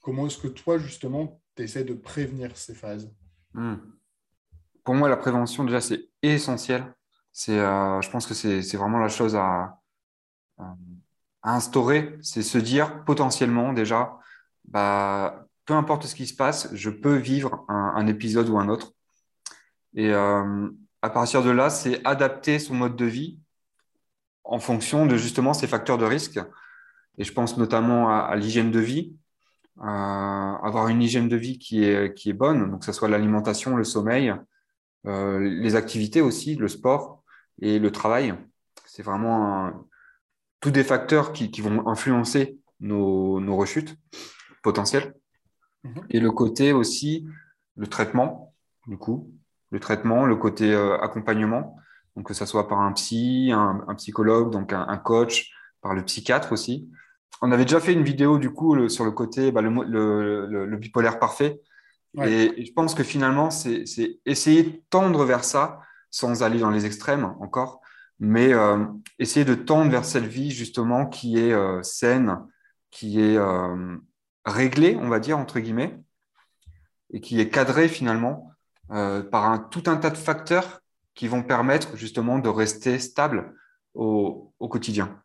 comment 0.00 0.26
est-ce 0.26 0.38
que 0.38 0.48
toi, 0.48 0.78
justement, 0.78 1.42
tu 1.54 1.64
essaies 1.64 1.84
de 1.84 1.94
prévenir 1.94 2.56
ces 2.56 2.74
phases? 2.74 3.12
Hmm. 3.52 3.76
Pour 4.84 4.94
moi, 4.94 5.08
la 5.08 5.16
prévention, 5.16 5.64
déjà, 5.64 5.80
c'est 5.80 6.08
essentiel. 6.22 6.94
C'est, 7.32 7.58
euh, 7.58 8.00
je 8.00 8.10
pense 8.10 8.26
que 8.26 8.34
c'est, 8.34 8.76
vraiment 8.76 8.98
la 8.98 9.08
chose 9.08 9.36
à, 9.36 9.80
instaurer. 11.42 12.16
C'est 12.22 12.42
se 12.42 12.58
dire 12.58 13.04
potentiellement, 13.04 13.72
déjà, 13.72 14.18
bah, 14.64 15.46
peu 15.66 15.74
importe 15.74 16.04
ce 16.06 16.14
qui 16.14 16.26
se 16.26 16.34
passe, 16.34 16.72
je 16.72 16.90
peux 16.90 17.16
vivre 17.16 17.64
un 17.68 18.06
épisode 18.06 18.48
ou 18.48 18.58
un 18.58 18.68
autre. 18.68 18.92
Et, 19.94 20.12
à 21.06 21.10
partir 21.10 21.44
de 21.44 21.50
là, 21.50 21.70
c'est 21.70 22.04
adapter 22.04 22.58
son 22.58 22.74
mode 22.74 22.96
de 22.96 23.04
vie 23.04 23.38
en 24.42 24.58
fonction 24.58 25.06
de 25.06 25.16
justement 25.16 25.54
ces 25.54 25.68
facteurs 25.68 25.98
de 25.98 26.04
risque. 26.04 26.40
Et 27.16 27.22
je 27.22 27.32
pense 27.32 27.56
notamment 27.56 28.10
à, 28.10 28.34
l'hygiène 28.34 28.72
de 28.72 28.80
vie, 28.80 29.14
avoir 29.78 30.88
une 30.88 31.00
hygiène 31.00 31.28
de 31.28 31.36
vie 31.36 31.58
qui 31.60 31.84
est, 31.84 32.12
qui 32.14 32.30
est 32.30 32.32
bonne, 32.32 32.70
donc 32.70 32.80
que 32.80 32.86
ce 32.86 32.92
soit 32.92 33.08
l'alimentation, 33.08 33.76
le 33.76 33.84
sommeil, 33.84 34.34
euh, 35.06 35.38
les 35.38 35.76
activités 35.76 36.20
aussi, 36.20 36.56
le 36.56 36.66
sport 36.66 37.22
et 37.62 37.78
le 37.78 37.92
travail. 37.92 38.34
C'est 38.84 39.04
vraiment 39.04 39.70
tous 40.58 40.72
des 40.72 40.82
facteurs 40.82 41.32
qui, 41.32 41.60
vont 41.60 41.86
influencer 41.86 42.58
nos, 42.80 43.38
nos 43.38 43.56
rechutes 43.56 43.96
potentielles. 44.64 45.14
Mhm. 45.84 46.06
Et 46.10 46.18
le 46.18 46.32
côté 46.32 46.72
aussi, 46.72 47.28
le 47.76 47.86
traitement, 47.86 48.54
du 48.88 48.98
coup, 48.98 49.30
le 49.70 49.80
traitement, 49.80 50.26
le 50.26 50.36
côté 50.36 50.72
euh, 50.72 50.98
accompagnement, 51.00 51.76
donc 52.16 52.28
que 52.28 52.34
ce 52.34 52.46
soit 52.46 52.68
par 52.68 52.80
un 52.80 52.92
psy, 52.92 53.50
un, 53.52 53.94
psychologue, 53.96 54.50
donc 54.50 54.72
un, 54.72 54.96
coach, 54.96 55.50
par 55.82 55.94
le 55.94 56.04
psychiatre 56.04 56.52
aussi. 56.52 56.88
On 57.42 57.52
avait 57.52 57.64
déjà 57.64 57.80
fait 57.80 57.92
une 57.92 58.02
vidéo 58.02 58.38
du 58.38 58.50
coup 58.50 58.88
sur 58.88 59.04
le 59.04 59.10
côté 59.10 59.52
bah, 59.52 59.60
le, 59.60 60.76
bipolaire 60.76 61.18
parfait. 61.18 61.60
Et, 62.22 62.64
je 62.64 62.72
pense 62.72 62.94
que 62.94 63.02
finalement, 63.02 63.50
c'est 63.50 63.84
essayer 64.24 64.62
de 64.62 64.82
tendre 64.88 65.24
vers 65.24 65.44
ça 65.44 65.80
sans 66.10 66.42
aller 66.42 66.58
dans 66.58 66.70
les 66.70 66.86
extrêmes 66.86 67.34
encore, 67.40 67.82
mais 68.18 68.54
euh, 68.54 68.86
essayer 69.18 69.44
de 69.44 69.54
tendre 69.54 69.90
vers 69.90 70.06
cette 70.06 70.24
vie 70.24 70.50
justement 70.50 71.04
qui 71.04 71.38
est 71.38 71.52
euh, 71.52 71.82
saine, 71.82 72.38
qui 72.90 73.20
est 73.20 73.38
réglée, 74.46 74.96
on 74.98 75.08
va 75.08 75.20
dire, 75.20 75.36
entre 75.36 75.60
guillemets, 75.60 75.98
et 77.12 77.20
qui 77.20 77.38
est 77.40 77.50
cadrée 77.50 77.88
finalement 77.88 78.55
euh, 78.90 79.22
par 79.22 79.44
un, 79.44 79.58
tout 79.58 79.82
un 79.86 79.96
tas 79.96 80.10
de 80.10 80.16
facteurs 80.16 80.80
qui 81.14 81.28
vont 81.28 81.42
permettre 81.42 81.96
justement 81.96 82.38
de 82.38 82.48
rester 82.48 82.98
stable 82.98 83.54
au, 83.94 84.52
au 84.58 84.68
quotidien. 84.68 85.22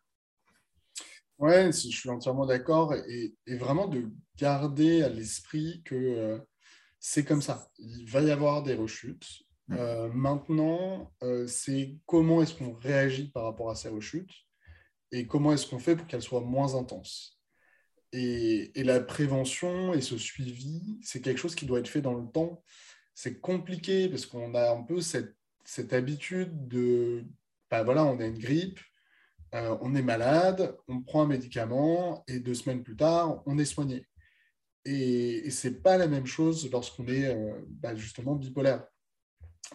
Oui, 1.38 1.66
je 1.72 1.88
suis 1.88 2.08
entièrement 2.08 2.46
d'accord 2.46 2.94
et, 2.94 3.34
vraiment 3.46 3.88
de 3.88 4.10
garder 4.36 5.02
à 5.02 5.08
l'esprit 5.08 5.82
que 5.84 5.94
euh, 5.94 6.38
c'est 6.98 7.24
comme 7.24 7.42
ça. 7.42 7.68
Il 7.78 8.08
va 8.08 8.20
y 8.22 8.30
avoir 8.30 8.62
des 8.62 8.74
rechutes. 8.74 9.42
Mm. 9.68 9.76
Euh, 9.78 10.08
maintenant, 10.12 11.12
c'est 11.46 11.96
comment 12.06 12.42
est-ce 12.42 12.54
qu'on 12.54 12.74
réagit 12.74 13.30
par 13.30 13.44
rapport 13.44 13.70
à 13.70 13.74
ces 13.74 13.88
rechutes 13.88 14.32
et 15.12 15.26
comment 15.26 15.52
est-ce 15.52 15.66
qu'on 15.66 15.78
fait 15.78 15.94
pour 15.94 16.06
qu'elles 16.06 16.22
soient 16.22 16.40
moins 16.40 16.74
intenses. 16.74 17.38
Et, 18.12 18.78
et, 18.78 18.82
la 18.84 19.00
prévention 19.00 19.94
et 19.94 20.00
ce 20.00 20.18
suivi, 20.18 20.98
c'est 21.02 21.20
quelque 21.20 21.38
chose 21.38 21.54
qui 21.54 21.64
doit 21.64 21.78
être 21.78 21.88
fait 21.88 22.02
dans 22.02 22.14
le 22.14 22.26
temps 22.30 22.62
c'est 23.14 23.40
compliqué 23.40 24.08
parce 24.08 24.26
qu'on 24.26 24.54
a 24.54 24.72
un 24.72 24.82
peu 24.82 25.00
cette, 25.00 25.36
habitude 25.92 26.68
de, 26.68 27.24
bah 27.70 27.82
voilà, 27.82 28.04
on 28.04 28.18
a 28.18 28.26
une 28.26 28.38
grippe, 28.38 28.80
euh, 29.54 29.76
on 29.80 29.94
est 29.94 30.02
malade, 30.02 30.76
on 30.88 31.02
prend 31.02 31.22
un 31.22 31.28
médicament 31.28 32.24
et 32.26 32.40
deux 32.40 32.54
semaines 32.54 32.82
plus 32.82 32.96
tard, 32.96 33.42
on 33.46 33.58
est 33.58 33.64
soigné. 33.64 34.06
Et, 34.84 35.46
et 35.46 35.50
ce 35.50 35.68
n'est 35.68 35.74
pas 35.74 35.96
la 35.96 36.08
même 36.08 36.26
chose 36.26 36.70
lorsqu'on 36.70 37.06
est 37.06 37.34
euh, 37.34 37.54
bah, 37.68 37.94
justement 37.94 38.34
bipolaire. 38.34 38.84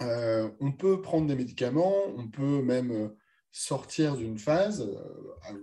Euh, 0.01 0.49
on 0.59 0.71
peut 0.71 1.01
prendre 1.01 1.27
des 1.27 1.35
médicaments, 1.35 1.95
on 2.17 2.27
peut 2.27 2.61
même 2.61 3.13
sortir 3.51 4.17
d'une 4.17 4.37
phase 4.37 4.87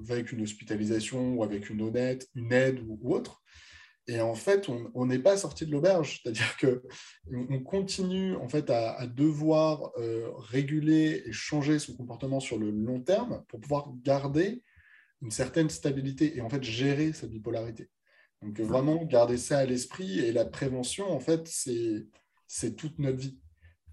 avec 0.09 0.33
une 0.33 0.43
hospitalisation 0.43 1.35
ou 1.35 1.45
avec 1.45 1.71
une, 1.71 1.83
honnête, 1.83 2.29
une 2.35 2.53
aide 2.53 2.81
ou 2.89 3.15
autre. 3.15 3.43
Et 4.07 4.21
en 4.21 4.35
fait, 4.35 4.69
on 4.69 5.07
n'est 5.07 5.19
pas 5.19 5.37
sorti 5.37 5.65
de 5.65 5.73
l'auberge, 5.73 6.21
c'est-à-dire 6.23 6.57
que 6.59 6.83
on 7.33 7.61
continue 7.61 8.37
en 8.37 8.49
fait 8.49 8.69
à, 8.71 9.07
devoir 9.07 9.93
euh, 9.99 10.31
réguler 10.37 11.23
et 11.27 11.33
changer 11.33 11.79
son 11.79 11.97
comportement 11.97 12.41
sur 12.41 12.59
le 12.59 12.71
long 12.71 13.01
terme 13.01 13.45
pour 13.49 13.61
pouvoir 13.61 13.93
garder 14.03 14.63
une 15.23 15.31
certaine 15.31 15.71
stabilité 15.71 16.37
et 16.37 16.43
en 16.43 16.51
fait 16.51 16.63
gérer 16.63 17.13
sa 17.13 17.27
bipolarité. 17.27 17.89
Donc 18.43 18.61
vraiment 18.61 19.03
garder 19.05 19.39
ça 19.39 19.59
à 19.59 19.65
l'esprit 19.65 20.19
et 20.21 20.33
la 20.33 20.45
prévention 20.45 21.11
en 21.11 21.21
fait 21.21 21.49
c'est 22.47 22.77
toute 22.77 22.99
notre 22.99 23.19
vie. 23.19 23.39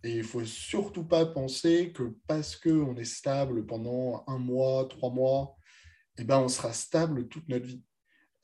Et 0.03 0.17
il 0.17 0.23
faut 0.23 0.43
surtout 0.43 1.05
pas 1.05 1.25
penser 1.25 1.93
que 1.93 2.15
parce 2.27 2.57
qu'on 2.57 2.95
est 2.95 3.05
stable 3.05 3.65
pendant 3.65 4.23
un 4.27 4.39
mois, 4.39 4.87
trois 4.89 5.11
mois, 5.11 5.55
eh 6.17 6.23
ben 6.23 6.39
on 6.39 6.49
sera 6.49 6.73
stable 6.73 7.27
toute 7.27 7.47
notre 7.47 7.67
vie. 7.67 7.83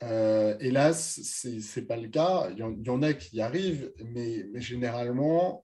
Euh, 0.04 0.56
hélas, 0.60 1.20
ce 1.22 1.80
n'est 1.80 1.86
pas 1.86 1.98
le 1.98 2.08
cas. 2.08 2.50
Il 2.52 2.58
y, 2.58 2.90
en, 2.90 3.02
a 3.02 3.14
qui 3.14 3.38
y 3.38 3.42
arrivent, 3.42 3.92
mais, 4.06 4.46
généralement, 4.56 5.64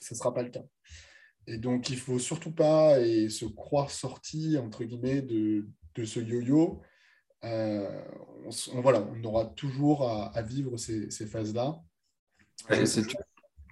ce 0.00 0.14
ne 0.14 0.18
sera 0.18 0.34
pas 0.34 0.42
le 0.42 0.50
cas. 0.50 0.64
Et 1.46 1.56
donc, 1.56 1.88
il 1.88 1.96
ne 1.96 2.00
faut 2.00 2.18
surtout 2.18 2.52
pas 2.52 3.00
et 3.00 3.28
se 3.28 3.46
croire 3.46 3.90
sorti, 3.90 4.58
entre 4.58 4.84
guillemets, 4.84 5.22
de, 5.22 5.66
ce 6.04 6.20
yo-yo. 6.20 6.80
Euh, 7.44 8.02
on, 8.72 8.80
voilà, 8.80 9.06
on 9.10 9.24
aura 9.24 9.46
toujours 9.46 10.08
à, 10.08 10.42
vivre 10.42 10.76
ces, 10.76 11.10
phases-là. 11.26 11.80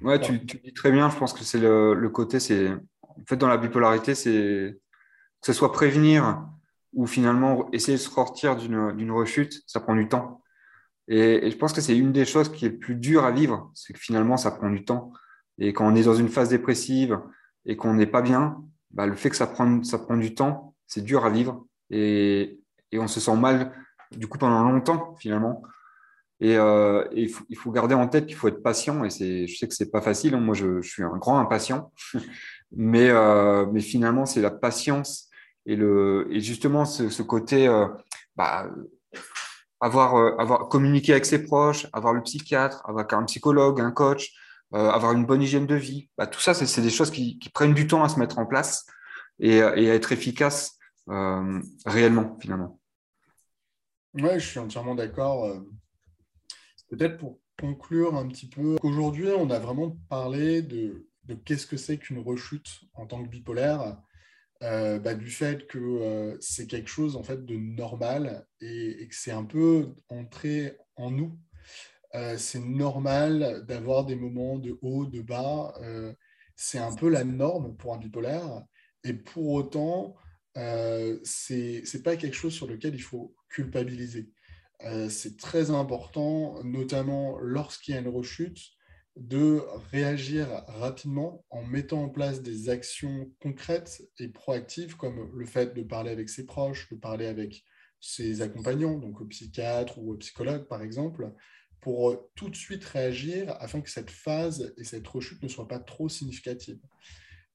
Ouais, 0.01 0.21
tu, 0.21 0.39
dis 0.39 0.73
très 0.73 0.93
bien, 0.93 1.11
je 1.11 1.17
pense 1.17 1.33
que 1.33 1.43
c'est 1.43 1.59
le, 1.59 1.93
le, 1.95 2.09
côté, 2.09 2.39
c'est 2.39 2.69
en 3.03 3.25
fait 3.27 3.37
dans 3.37 3.49
la 3.49 3.59
bipolarité, 3.59 4.15
c'est 4.15 4.79
que 5.41 5.47
ce 5.47 5.53
soit 5.53 5.73
prévenir 5.73 6.49
ou 6.99 7.07
finalement 7.07 7.71
essayer 7.73 7.97
de 7.97 8.03
sortir 8.03 8.57
d'une 8.57 9.13
rechute, 9.13 9.63
ça 9.69 9.79
prend 9.79 9.95
du 9.95 10.09
temps. 10.09 10.43
Et, 11.07 11.49
je 11.49 11.57
pense 11.57 11.73
que 11.73 11.81
c'est 11.81 11.97
une 11.97 12.11
des 12.11 12.25
choses 12.25 12.51
qui 12.51 12.67
est 12.67 12.71
plus 12.71 12.97
dur 12.97 13.25
à 13.25 13.31
vivre, 13.31 13.71
c'est 13.73 13.93
que 13.93 14.01
finalement, 14.01 14.37
ça 14.37 14.51
prend 14.51 14.69
du 14.69 14.85
temps. 14.85 15.13
Et 15.59 15.73
quand 15.73 15.87
on 15.87 15.95
est 15.95 16.03
dans 16.03 16.17
une 16.17 16.29
phase 16.29 16.49
dépressive 16.49 17.21
et 17.67 17.77
qu'on 17.77 17.95
n'est 17.95 18.09
pas 18.09 18.21
bien, 18.21 18.65
bah, 18.91 19.07
le 19.07 19.15
fait 19.15 19.31
que 19.31 19.37
ça 19.37 19.47
prend, 19.47 19.85
ça 19.85 20.01
prend 20.01 20.17
du 20.17 20.35
temps, 20.35 20.75
c'est 20.89 21.05
dur 21.05 21.25
à 21.25 21.31
vivre. 21.31 21.65
Et, 21.91 22.59
et, 22.91 22.99
on 22.99 23.07
se 23.07 23.21
sent 23.21 23.37
mal, 23.37 23.73
du 24.11 24.27
coup, 24.27 24.39
pendant 24.39 24.69
longtemps, 24.69 25.15
finalement. 25.21 25.63
Et, 26.41 26.57
euh, 26.57 27.05
il, 27.13 27.29
faut, 27.29 27.45
il, 27.49 27.57
faut, 27.57 27.71
garder 27.71 27.95
en 27.95 28.09
tête 28.09 28.27
qu'il 28.27 28.35
faut 28.35 28.49
être 28.49 28.63
patient. 28.63 29.05
Et 29.05 29.47
je 29.47 29.57
sais 29.57 29.69
que 29.69 29.75
c'est 29.75 29.93
pas 29.93 30.03
facile. 30.03 30.35
Hein. 30.35 30.41
Moi, 30.41 30.57
je, 30.57 30.83
je, 30.83 30.91
suis 30.91 31.05
un 31.05 31.17
grand 31.17 31.39
impatient. 31.39 31.93
mais, 32.73 33.09
euh, 33.09 33.67
mais 33.73 33.81
finalement, 33.81 34.27
c'est 34.27 34.41
la 34.41 34.51
patience 34.51 35.28
et, 35.69 35.77
le, 35.77 36.27
et 36.31 36.41
justement, 36.41 36.87
ce, 36.87 37.23
côté, 37.23 37.69
euh, 37.69 37.87
bah, 38.35 38.71
avoir, 39.81 40.17
euh, 40.17 40.35
avoir 40.39 40.69
communiqué 40.69 41.13
avec 41.13 41.27
ses 41.27 41.43
proches, 41.45 41.87
avoir 41.93 42.15
le 42.15 42.23
psychiatre, 42.23 42.83
avoir 42.89 43.07
un 43.13 43.25
psychologue, 43.25 43.79
un 43.79 43.91
coach, 43.91 44.33
euh, 44.75 44.89
avoir 44.89 45.13
une 45.13 45.27
bonne 45.27 45.43
hygiène 45.43 45.67
de 45.67 45.75
vie, 45.75 46.09
bah, 46.17 46.27
tout 46.27 46.41
ça, 46.41 46.55
c'est 46.55 46.81
des 46.81 46.91
choses 46.91 47.11
qui, 47.11 47.39
prennent 47.53 47.75
du 47.75 47.87
temps 47.87 48.03
à 48.03 48.09
se 48.09 48.19
mettre 48.19 48.39
en 48.39 48.47
place 48.47 48.87
et, 49.41 49.63
à 49.63 49.77
être 49.77 50.11
efficaces 50.11 50.79
réellement, 51.87 52.37
finalement. 52.41 52.81
Oui, 54.15 54.31
je 54.35 54.47
suis 54.47 54.59
entièrement 54.59 54.95
d'accord. 54.95 55.55
Peut-être 56.89 57.19
pour 57.19 57.39
conclure 57.61 58.17
un 58.17 58.27
petit 58.27 58.49
peu, 58.49 58.77
aujourd'hui, 58.83 59.29
on 59.37 59.51
a 59.51 59.59
vraiment 59.59 59.99
parlé 60.09 60.63
de, 60.63 61.07
qu'est-ce 61.45 61.67
que 61.67 61.77
c'est 61.77 61.99
qu'une 61.99 62.21
rechute 62.21 62.81
en 62.95 63.07
tant 63.07 63.23
que 63.23 63.29
bipolaire, 63.29 63.99
euh, 64.65 64.99
bah, 64.99 65.15
du 65.15 65.31
fait 65.31 65.69
que 65.69 65.79
euh, 65.79 66.37
c'est 66.41 66.67
quelque 66.67 66.89
chose 66.89 67.15
en 67.15 67.23
fait 67.23 67.45
de 67.45 67.55
normal 67.55 68.45
et, 68.61 69.07
que 69.09 69.15
c'est 69.15 69.31
un 69.31 69.45
peu 69.45 69.95
entré 70.09 70.77
en 70.97 71.11
nous. 71.11 71.39
Euh, 72.15 72.37
c'est 72.39 72.61
normal 72.61 73.65
d'avoir 73.69 74.05
des 74.05 74.17
moments 74.17 74.59
de 74.59 74.77
haut, 74.83 75.07
de 75.07 75.21
bas. 75.21 75.75
c'est 76.57 76.79
un 76.79 76.95
peu 76.95 77.09
la 77.09 77.25
norme 77.25 77.77
pour 77.77 77.95
un 77.95 77.99
bipolaire. 77.99 78.65
Et 79.05 79.15
pour 79.15 79.51
autant, 79.53 80.17
c'est 81.25 81.83
n'est 81.95 82.03
pas 82.03 82.17
quelque 82.17 82.35
chose 82.35 82.55
sur 82.55 82.67
lequel 82.67 82.95
il 82.95 83.03
faut 83.03 83.35
culpabiliser. 83.49 84.33
C'est 85.09 85.37
très 85.39 85.71
important, 85.71 86.63
notamment 86.65 87.39
lorsqu'il 87.39 87.95
y 87.95 87.97
a 87.99 88.01
une 88.01 88.09
rechute, 88.09 88.59
de 89.19 89.63
réagir 89.91 90.49
rapidement 90.69 91.45
en 91.51 91.63
mettant 91.63 92.05
en 92.05 92.09
place 92.09 92.43
des 92.43 92.69
actions 92.69 93.31
concrètes 93.41 94.03
et 94.19 94.29
proactives, 94.29 94.97
comme 94.97 95.31
le 95.35 95.47
fait 95.47 95.75
de 95.75 95.83
parler 95.83 96.11
avec 96.11 96.29
ses 96.29 96.47
proches, 96.47 96.89
de 96.91 96.97
parler 96.97 97.27
avec 97.27 97.65
ses 98.01 98.43
accompagnants, 98.43 98.99
donc 98.99 99.21
au 99.21 99.25
psychiatre 99.25 99.99
ou 99.99 100.13
au 100.13 100.17
psychologue 100.17 100.67
par 100.69 100.83
exemple, 100.83 101.33
pour 101.81 102.31
tout 102.35 102.49
de 102.49 102.57
suite 102.57 102.85
réagir 102.85 103.57
afin 103.61 103.81
que 103.81 103.91
cette 103.91 104.11
phase 104.11 104.75
et 104.77 104.85
cette 104.85 105.07
rechute 105.07 105.43
ne 105.43 105.49
soient 105.49 105.69
pas 105.69 105.79
trop 105.79 106.09
significatives. 106.09 106.81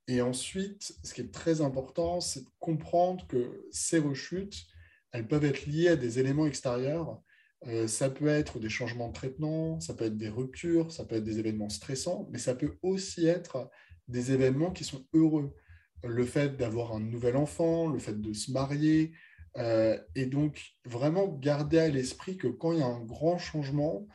Et 0.07 0.21
ensuite, 0.21 0.93
ce 1.03 1.13
qui 1.13 1.21
est 1.21 1.31
très 1.31 1.61
important, 1.61 2.19
c'est 2.19 2.41
de 2.41 2.49
comprendre 2.59 3.25
que 3.27 3.65
ces 3.71 3.99
rechutes, 3.99 4.65
elles 5.11 5.27
peuvent 5.27 5.45
être 5.45 5.65
liées 5.65 5.89
à 5.89 5.95
des 5.95 6.19
éléments 6.19 6.45
extérieurs. 6.45 7.21
Euh, 7.67 7.87
ça 7.87 8.09
peut 8.09 8.27
être 8.27 8.59
des 8.59 8.69
changements 8.69 9.07
de 9.07 9.13
traitement, 9.13 9.79
ça 9.79 9.93
peut 9.93 10.05
être 10.05 10.17
des 10.17 10.29
ruptures, 10.29 10.91
ça 10.91 11.05
peut 11.05 11.15
être 11.15 11.23
des 11.23 11.39
événements 11.39 11.69
stressants, 11.69 12.27
mais 12.31 12.37
ça 12.37 12.55
peut 12.55 12.77
aussi 12.81 13.25
être 13.25 13.69
des 14.07 14.31
événements 14.31 14.71
qui 14.71 14.83
sont 14.83 15.05
heureux. 15.13 15.55
Le 16.03 16.25
fait 16.25 16.57
d'avoir 16.57 16.93
un 16.93 16.99
nouvel 16.99 17.37
enfant, 17.37 17.87
le 17.87 17.99
fait 17.99 18.19
de 18.19 18.33
se 18.33 18.51
marier, 18.51 19.13
euh, 19.57 19.97
et 20.15 20.25
donc 20.25 20.73
vraiment 20.85 21.27
garder 21.27 21.79
à 21.79 21.87
l'esprit 21.87 22.37
que 22.37 22.47
quand 22.47 22.73
il 22.73 22.79
y 22.79 22.81
a 22.81 22.87
un 22.87 22.99
grand 22.99 23.37
changement, 23.37 24.07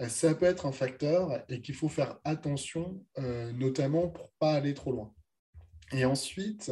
euh, 0.00 0.08
ça 0.08 0.34
peut 0.34 0.46
être 0.46 0.66
un 0.66 0.72
facteur 0.72 1.42
et 1.48 1.60
qu'il 1.60 1.74
faut 1.74 1.88
faire 1.88 2.20
attention, 2.24 3.04
notamment 3.54 4.08
pour 4.08 4.26
ne 4.26 4.38
pas 4.38 4.52
aller 4.52 4.74
trop 4.74 4.92
loin. 4.92 5.12
Et 5.92 6.04
ensuite, 6.04 6.70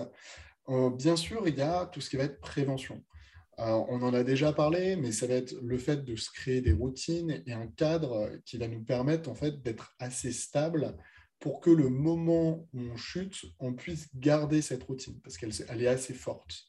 bien 0.69 1.17
sûr, 1.17 1.49
il 1.49 1.59
y 1.59 1.63
a 1.63 1.87
tout 1.87 2.01
ce 2.01 2.09
qui 2.09 2.17
va 2.17 2.25
être 2.25 2.41
prévention 2.41 3.03
on 3.61 4.03
en 4.03 4.15
a 4.15 4.25
déjà 4.25 4.53
parlé, 4.53 4.97
mais 4.97 5.13
ça 5.13 5.27
va 5.27 5.35
être 5.35 5.55
le 5.63 5.79
fait 5.79 6.05
de 6.05 6.17
se 6.17 6.31
créer 6.31 6.61
des 6.61 6.73
routines 6.73 7.43
et 7.47 7.53
un 7.53 7.67
cadre 7.67 8.31
qui 8.45 8.59
va 8.59 8.69
nous 8.69 8.83
permettre 8.83 9.29
en 9.29 9.35
fait 9.35 9.63
d'être 9.63 9.95
assez 9.99 10.33
stable 10.33 10.97
pour 11.41 11.61
que 11.61 11.71
le 11.71 11.89
moment 11.89 12.69
où 12.73 12.81
on 12.81 12.97
chute, 12.97 13.45
on 13.59 13.73
puisse 13.73 14.09
garder 14.15 14.63
cette 14.63 14.85
routine 14.85 15.19
parce 15.21 15.39
qu'elle 15.39 15.83
est 15.83 15.87
assez 15.87 16.15
forte. 16.15 16.65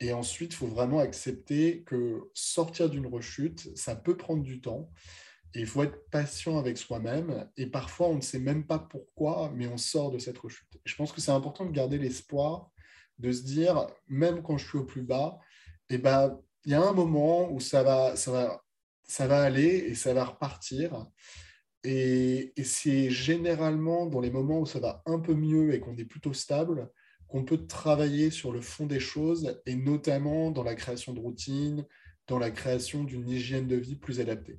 Et 0.00 0.12
ensuite, 0.12 0.52
il 0.52 0.56
faut 0.56 0.66
vraiment 0.66 0.98
accepter 0.98 1.82
que 1.84 2.22
sortir 2.34 2.88
d'une 2.88 3.06
rechute, 3.06 3.76
ça 3.76 3.94
peut 3.94 4.16
prendre 4.16 4.42
du 4.42 4.60
temps. 4.60 4.90
Et 5.54 5.60
il 5.60 5.66
faut 5.66 5.82
être 5.82 6.08
patient 6.10 6.58
avec 6.58 6.78
soi-même. 6.78 7.48
Et 7.56 7.66
parfois, 7.66 8.08
on 8.08 8.16
ne 8.16 8.20
sait 8.20 8.38
même 8.38 8.66
pas 8.66 8.78
pourquoi, 8.78 9.52
mais 9.54 9.66
on 9.66 9.76
sort 9.76 10.10
de 10.10 10.18
cette 10.18 10.38
rechute. 10.38 10.78
Je 10.84 10.94
pense 10.96 11.12
que 11.12 11.20
c'est 11.20 11.32
important 11.32 11.66
de 11.66 11.72
garder 11.72 11.98
l'espoir, 11.98 12.70
de 13.18 13.30
se 13.30 13.42
dire, 13.42 13.86
même 14.08 14.42
quand 14.42 14.58
je 14.58 14.66
suis 14.66 14.78
au 14.78 14.84
plus 14.84 15.02
bas, 15.02 15.38
et 15.90 15.98
ben, 15.98 16.40
il 16.64 16.72
y 16.72 16.74
a 16.74 16.82
un 16.82 16.92
moment 16.92 17.50
où 17.52 17.60
ça 17.60 17.82
va, 17.82 18.16
ça 18.16 18.30
va, 18.30 18.62
ça 19.04 19.26
va 19.26 19.42
aller 19.42 19.66
et 19.66 19.94
ça 19.94 20.14
va 20.14 20.24
repartir. 20.24 21.06
Et, 21.82 22.52
c'est 22.62 23.10
généralement 23.10 24.06
dans 24.06 24.20
les 24.20 24.30
moments 24.30 24.60
où 24.60 24.66
ça 24.66 24.80
va 24.80 25.02
un 25.06 25.18
peu 25.18 25.34
mieux 25.34 25.74
et 25.74 25.80
qu'on 25.80 25.96
est 25.96 26.04
plutôt 26.04 26.32
stable 26.32 26.90
qu'on 27.26 27.44
peut 27.44 27.66
travailler 27.66 28.30
sur 28.30 28.52
le 28.52 28.60
fond 28.60 28.86
des 28.86 28.98
choses 28.98 29.60
et 29.64 29.76
notamment 29.76 30.50
dans 30.50 30.64
la 30.64 30.74
création 30.74 31.12
de 31.12 31.20
routines, 31.20 31.86
dans 32.26 32.40
la 32.40 32.50
création 32.50 33.04
d'une 33.04 33.28
hygiène 33.28 33.68
de 33.68 33.76
vie 33.76 33.94
plus 33.94 34.20
adaptée. 34.20 34.58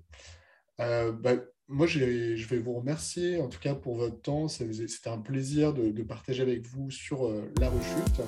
Euh, 0.80 1.12
bah, 1.12 1.36
moi, 1.72 1.88
je 1.88 2.00
vais 2.00 2.60
vous 2.60 2.74
remercier 2.74 3.40
en 3.40 3.48
tout 3.48 3.60
cas 3.60 3.74
pour 3.74 3.96
votre 3.96 4.22
temps. 4.22 4.48
C'était 4.48 5.10
un 5.10 5.18
plaisir 5.18 5.74
de, 5.74 6.04
partager 6.04 6.42
avec 6.42 6.68
vous 6.68 6.92
sur 6.92 7.26
euh, 7.26 7.50
la 7.60 7.70
rechute. 7.70 8.22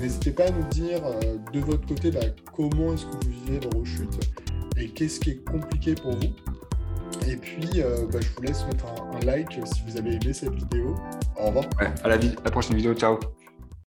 N'hésitez 0.00 0.30
pas 0.30 0.44
à 0.44 0.50
nous 0.50 0.66
dire 0.68 1.04
euh, 1.04 1.36
de 1.52 1.60
votre 1.60 1.86
côté 1.86 2.10
bah, 2.10 2.20
comment 2.54 2.94
est-ce 2.94 3.06
que 3.06 3.24
vous 3.24 3.32
vivez 3.44 3.60
vos 3.60 3.80
rechutes 3.80 4.20
et 4.78 4.88
qu'est-ce 4.88 5.18
qui 5.20 5.30
est 5.30 5.44
compliqué 5.44 5.94
pour 5.94 6.12
vous. 6.12 7.28
Et 7.28 7.36
puis, 7.36 7.68
euh, 7.76 8.06
bah, 8.12 8.20
je 8.20 8.28
vous 8.36 8.42
laisse 8.42 8.64
mettre 8.66 8.86
un, 8.86 9.20
like 9.20 9.52
si 9.52 9.82
vous 9.86 9.96
avez 9.96 10.12
aimé 10.14 10.32
cette 10.32 10.54
vidéo. 10.54 10.94
Au 11.36 11.46
revoir. 11.46 11.64
à 11.80 12.08
la 12.08 12.50
prochaine 12.50 12.76
vidéo. 12.76 12.94
Ciao. 12.94 13.18